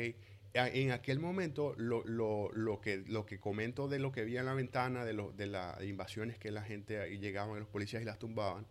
En 0.54 0.92
aquel 0.92 1.18
momento, 1.18 1.74
lo, 1.76 2.02
lo, 2.04 2.50
lo, 2.52 2.80
que, 2.80 3.04
lo 3.06 3.26
que 3.26 3.38
comento 3.38 3.86
de 3.86 3.98
lo 3.98 4.12
que 4.12 4.24
vi 4.24 4.38
en 4.38 4.46
la 4.46 4.54
ventana, 4.54 5.04
de, 5.04 5.12
lo, 5.12 5.30
de 5.32 5.46
las 5.46 5.82
invasiones 5.82 6.38
que 6.38 6.50
la 6.50 6.62
gente 6.62 7.18
llegaban, 7.18 7.60
los 7.60 7.68
policías 7.68 8.00
y 8.00 8.06
las 8.06 8.18
tumbaban, 8.18 8.66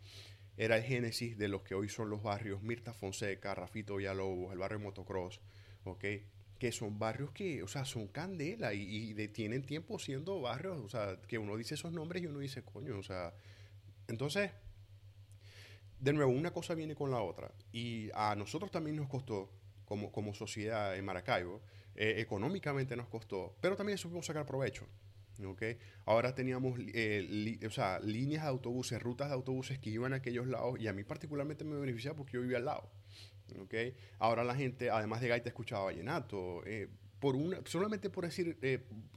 era 0.57 0.75
el 0.75 0.81
génesis 0.81 1.37
de 1.37 1.49
los 1.49 1.61
que 1.61 1.75
hoy 1.75 1.87
son 1.87 2.09
los 2.09 2.23
barrios 2.23 2.63
Mirta 2.63 2.91
Fonseca, 2.91 3.53
Rafito 3.53 3.97
Villalobos, 3.97 4.53
el 4.53 4.57
barrio 4.57 4.79
Motocross, 4.79 5.39
¿ok? 5.83 6.03
Que 6.57 6.71
son 6.71 6.97
barrios 6.97 7.29
que, 7.29 7.61
o 7.61 7.67
sea, 7.67 7.85
son 7.85 8.07
candela 8.07 8.73
y, 8.73 9.11
y 9.11 9.27
tienen 9.27 9.61
tiempo 9.61 9.99
siendo 9.99 10.41
barrios, 10.41 10.79
o 10.79 10.89
sea, 10.89 11.21
que 11.27 11.37
uno 11.37 11.55
dice 11.55 11.75
esos 11.75 11.91
nombres 11.91 12.23
y 12.23 12.25
uno 12.25 12.39
dice, 12.39 12.63
coño, 12.63 12.97
o 12.97 13.03
sea, 13.03 13.35
entonces, 14.07 14.51
de 15.99 16.13
nuevo, 16.13 16.31
una 16.31 16.51
cosa 16.51 16.75
viene 16.75 16.95
con 16.95 17.11
la 17.11 17.21
otra. 17.21 17.51
Y 17.71 18.09
a 18.13 18.35
nosotros 18.35 18.71
también 18.71 18.95
nos 18.95 19.07
costó, 19.07 19.51
como, 19.85 20.11
como 20.11 20.33
sociedad 20.33 20.95
en 20.95 21.05
Maracaibo, 21.05 21.61
eh, 21.95 22.15
económicamente 22.17 22.95
nos 22.95 23.07
costó, 23.07 23.55
pero 23.61 23.75
también 23.75 23.97
supimos 23.97 24.25
sacar 24.25 24.45
provecho. 24.45 24.85
¿okay? 25.45 25.77
Ahora 26.05 26.35
teníamos 26.35 26.77
eh, 26.93 27.59
o 27.65 27.69
sea, 27.69 27.99
líneas 27.99 28.43
de 28.43 28.49
autobuses, 28.49 29.01
rutas 29.01 29.29
de 29.29 29.33
autobuses 29.33 29.79
que 29.79 29.89
iban 29.89 30.13
a 30.13 30.17
aquellos 30.17 30.47
lados 30.47 30.79
y 30.79 30.87
a 30.87 30.93
mí 30.93 31.03
particularmente 31.03 31.63
me 31.63 31.77
beneficiaba 31.77 32.17
porque 32.17 32.33
yo 32.33 32.41
vivía 32.41 32.57
al 32.57 32.65
lado. 32.65 32.89
¿okay? 33.61 33.95
Ahora 34.19 34.43
la 34.43 34.55
gente, 34.55 34.89
además 34.89 35.21
de 35.21 35.29
gaita, 35.29 35.49
escuchaba 35.49 35.85
vallenato. 35.85 36.65
Eh, 36.65 36.89
por 37.19 37.35
una, 37.35 37.59
solamente 37.65 38.09
por 38.09 38.25
decir 38.25 38.57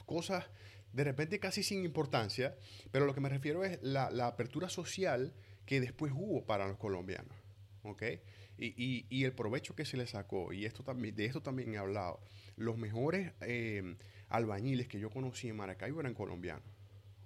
cosas 0.07 0.49
de 0.93 1.05
repente 1.05 1.39
casi 1.41 1.63
sin 1.63 1.85
importancia, 1.85 2.57
pero 2.91 3.07
lo 3.07 3.15
que 3.15 3.21
me 3.21 3.29
refiero 3.29 3.65
es 3.65 3.79
la, 3.83 4.11
la 4.11 4.29
apertura 4.29 4.69
social 4.69 5.35
que 5.69 5.83
después 5.83 6.15
hubo 6.17 6.47
para 6.47 6.67
los 6.67 6.79
colombianos. 6.79 7.37
¿okay? 7.83 8.23
Y, 8.57 9.23
el 9.23 9.35
provecho 9.35 9.77
que 9.77 9.85
se 9.85 9.99
le 9.99 10.07
sacó, 10.07 10.51
y 10.55 10.65
esto 10.65 10.83
también, 10.83 11.15
de 11.15 11.27
esto 11.27 11.43
también 11.43 11.75
he 11.75 11.77
hablado, 11.77 12.21
los 12.57 12.79
mejores 12.79 13.33
eh, 13.43 13.97
albañiles 14.31 14.89
que 14.89 14.99
yo 14.99 15.11
conocí 15.11 15.47
en 15.47 15.57
Maracaibo 15.57 16.01
eran 16.01 16.15
colombianos. 16.15 16.65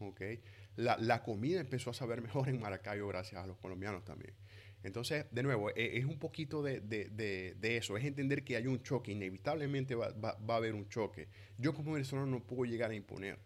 ¿okay? 0.01 0.41
La, 0.75 1.23
comida 1.23 1.61
empezó 1.61 1.91
a 1.91 1.95
saber 1.95 2.21
mejor 2.23 2.49
en 2.49 2.61
Maracaibo 2.61 3.07
gracias 3.07 3.45
a 3.45 3.47
los 3.47 3.59
colombianos 3.59 4.05
también. 4.05 4.35
Entonces, 4.83 5.27
de 5.31 5.45
nuevo, 5.45 5.71
e, 5.71 5.99
es, 5.99 6.05
un 6.05 6.19
poquito 6.19 6.65
de, 6.65 7.55
eso, 7.63 7.97
es 7.97 8.05
entender 8.05 8.43
que 8.43 8.57
hay 8.57 8.67
un 8.67 8.83
choque, 8.83 9.13
inevitablemente 9.13 9.95
va, 9.95 10.11
va, 10.15 10.37
va, 10.39 10.55
a 10.55 10.57
haber 10.57 10.75
un 10.75 10.89
choque. 10.89 11.29
Yo 11.59 11.75
como 11.75 11.93
venezolano 11.93 12.27
no 12.27 12.45
puedo 12.45 12.65
llegar 12.65 12.91
a 12.91 12.95
imponer, 12.95 13.39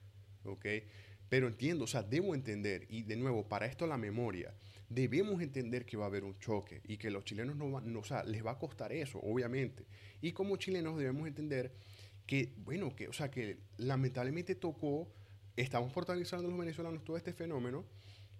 ¿ok? 0.44 0.64
Pero 1.28 1.49
entiendo, 1.49 1.85
o 1.85 1.87
sea, 1.88 2.02
debo 2.02 2.35
entender, 2.35 2.87
y 2.88 3.02
de 3.02 3.16
nuevo, 3.16 3.49
para 3.49 3.66
esto 3.66 3.87
la 3.87 3.97
memoria, 3.97 4.54
debemos 4.88 5.42
entender 5.42 5.85
que 5.85 5.97
va 5.97 6.04
a 6.04 6.09
haber 6.09 6.25
un 6.25 6.38
choque 6.38 6.80
y 6.85 6.97
que 6.97 7.11
los 7.11 7.25
chilenos 7.25 7.56
no, 7.56 7.80
no 7.80 7.99
o 7.99 8.04
sea, 8.04 8.23
les 8.23 8.45
va 8.45 8.52
a 8.52 8.59
costar 8.59 8.92
eso, 8.92 9.18
obviamente. 9.21 9.87
Y 10.21 10.33
como 10.33 10.56
chilenos 10.56 10.97
debemos 10.97 11.26
entender 11.26 11.73
que, 12.26 12.52
bueno, 12.58 12.95
que, 12.95 13.08
o 13.08 13.12
sea, 13.12 13.30
que 13.30 13.58
lamentablemente 13.76 14.54
tocó, 14.54 15.12
estamos 15.56 15.93
protagonizando 15.93 16.49
los 16.49 16.58
venezolanos 16.58 17.04
todo 17.04 17.17
este 17.17 17.32
fenómeno, 17.32 17.84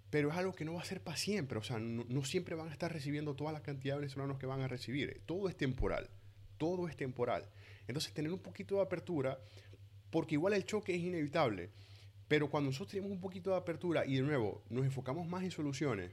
pero 0.09 0.29
es 0.29 0.37
algo 0.37 0.53
que 0.53 0.65
no 0.65 0.73
va 0.73 0.81
a 0.81 0.85
ser 0.85 1.01
para 1.01 1.17
siempre, 1.17 1.57
o 1.57 1.63
sea, 1.63 1.79
no, 1.79 2.23
siempre 2.23 2.55
van 2.55 2.69
a 2.69 2.71
estar 2.71 2.91
recibiendo 2.91 3.35
toda 3.35 3.51
la 3.51 3.61
cantidad 3.61 3.95
de 3.95 4.01
venezolanos 4.01 4.37
que 4.37 4.45
van 4.45 4.61
a 4.61 4.67
recibir, 4.67 5.21
todo 5.25 5.49
es 5.49 5.57
temporal, 5.57 6.09
todo 6.57 6.87
es 6.87 6.95
temporal. 6.95 7.49
Entonces, 7.87 8.13
tener 8.13 8.31
un 8.31 8.39
poquito 8.39 8.75
de 8.75 8.81
apertura, 8.81 9.39
porque 10.09 10.35
igual 10.35 10.53
el 10.53 10.65
choque 10.65 10.95
es 10.95 11.01
inevitable, 11.01 11.71
pero 12.27 12.49
cuando 12.49 12.69
nosotros 12.69 12.91
tenemos 12.91 13.11
un 13.11 13.21
poquito 13.21 13.51
de 13.51 13.57
apertura 13.57 14.05
y 14.05 14.15
de 14.15 14.21
nuevo 14.21 14.63
nos 14.69 14.85
enfocamos 14.85 15.27
más 15.27 15.43
en 15.43 15.51
soluciones, 15.51 16.11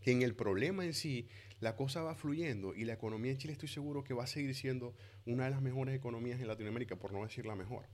que 0.00 0.12
en 0.12 0.22
el 0.22 0.34
problema 0.34 0.84
en 0.84 0.94
sí, 0.94 1.28
la 1.60 1.76
cosa 1.76 2.02
va 2.02 2.14
fluyendo 2.14 2.74
y 2.74 2.84
la 2.84 2.92
economía 2.92 3.32
en 3.32 3.38
Chile 3.38 3.52
estoy 3.52 3.68
seguro 3.68 4.04
que 4.04 4.14
va 4.14 4.24
a 4.24 4.28
seguir 4.28 4.54
siendo 4.54 4.94
una 5.26 5.44
de 5.44 5.50
las 5.50 5.60
mejores 5.60 5.94
economías 5.94 6.40
en 6.40 6.46
Latinoamérica, 6.46 6.96
por 6.96 7.12
no 7.12 7.24
decir 7.24 7.46
la 7.46 7.56
mejor. 7.56 7.86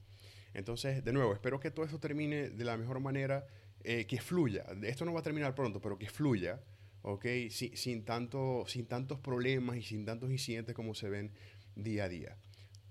Entonces, 0.52 1.02
de 1.04 1.12
nuevo, 1.12 1.32
espero 1.32 1.58
que 1.58 1.70
todo 1.70 1.84
esto 1.84 1.98
termine 1.98 2.50
de 2.50 2.64
la 2.64 2.76
mejor 2.76 3.00
manera, 3.00 3.46
eh, 3.82 4.06
que 4.06 4.20
fluya. 4.20 4.64
Esto 4.82 5.04
no 5.04 5.12
va 5.12 5.20
a 5.20 5.22
terminar 5.22 5.54
pronto, 5.54 5.80
pero 5.80 5.98
que 5.98 6.08
fluya, 6.08 6.62
¿ok? 7.02 7.26
Sin, 7.50 8.04
tanto, 8.04 8.64
sin 8.66 8.86
tantos 8.86 9.18
problemas 9.18 9.76
y 9.76 9.82
sin 9.82 10.04
tantos 10.04 10.30
incidentes 10.30 10.74
como 10.74 10.94
se 10.94 11.10
ven 11.10 11.32
día 11.74 12.04
a 12.04 12.08
día. 12.08 12.36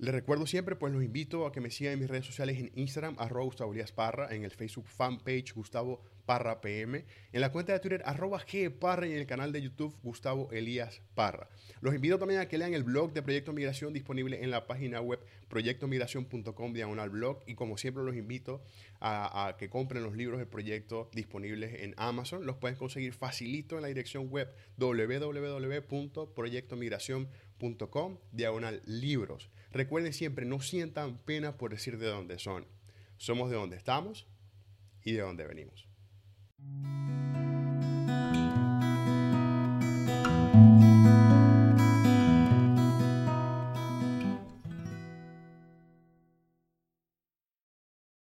Les 0.04 0.14
recuerdo 0.14 0.46
siempre, 0.46 0.76
pues 0.76 0.92
los 0.92 1.02
invito 1.02 1.46
a 1.46 1.54
que 1.54 1.62
me 1.62 1.70
sigan 1.70 1.94
en 1.94 2.00
mis 2.00 2.10
redes 2.10 2.26
sociales 2.26 2.60
en 2.60 2.74
Instagram, 2.76 3.16
arroba 3.20 3.46
Gustavo 3.46 3.74
Parra, 3.96 4.36
en 4.36 4.44
el 4.44 4.52
Facebook 4.52 4.86
fanpage 4.86 5.54
Gustavo 5.54 6.04
Parra 6.26 6.60
PM, 6.60 7.06
en 7.32 7.42
la 7.42 7.54
cuenta 7.54 7.72
de 7.72 7.80
Twitter 7.80 8.04
arroba 8.06 8.44
Parra 8.82 9.08
y 9.08 9.14
en 9.14 9.20
el 9.20 9.28
canal 9.28 9.54
de 9.54 9.62
YouTube 9.62 9.96
Gustavo 10.04 10.52
Elías 10.52 11.02
Parra. 11.16 11.48
Los 11.80 11.96
invito 11.96 12.20
también 12.20 12.42
a 12.42 12.50
que 12.50 12.58
lean 12.58 12.74
el 12.74 12.84
blog 12.84 13.14
de 13.14 13.22
Proyecto 13.22 13.54
Migración 13.54 13.94
disponible 13.94 14.44
en 14.44 14.52
la 14.52 14.68
página 14.68 15.00
web 15.00 15.22
proyectomigración.com 15.48 16.74
diagonal 16.74 17.10
blog 17.10 17.40
y 17.48 17.56
como 17.56 17.78
siempre 17.78 18.04
los 18.04 18.18
invito 18.18 18.62
a, 19.00 19.48
a, 19.48 19.56
que 19.56 19.70
compren 19.70 20.04
los 20.04 20.18
libros 20.18 20.40
del 20.40 20.50
proyecto 20.50 21.10
disponibles 21.14 21.82
en 21.82 21.94
Amazon. 21.96 22.46
Los 22.46 22.58
pueden 22.58 22.78
conseguir 22.78 23.14
facilito 23.14 23.78
en 23.78 23.84
la 23.84 23.88
dirección 23.88 24.28
web 24.28 24.54
www.proyectomigración.com 24.78 27.53
diagonal 28.32 28.82
libros. 28.86 29.50
Recuerden 29.72 30.14
siempre, 30.14 30.46
no 30.46 30.60
sientan 30.60 31.18
pena 31.18 31.58
por 31.58 31.72
decir 31.72 31.98
de 31.98 32.08
dónde 32.08 32.38
son. 32.38 32.66
Somos 33.18 33.50
de 33.50 33.56
donde 33.56 33.78
estamos 33.78 34.28
y 35.04 35.14
de 35.14 35.22
dónde 35.22 35.48
venimos. 35.48 35.88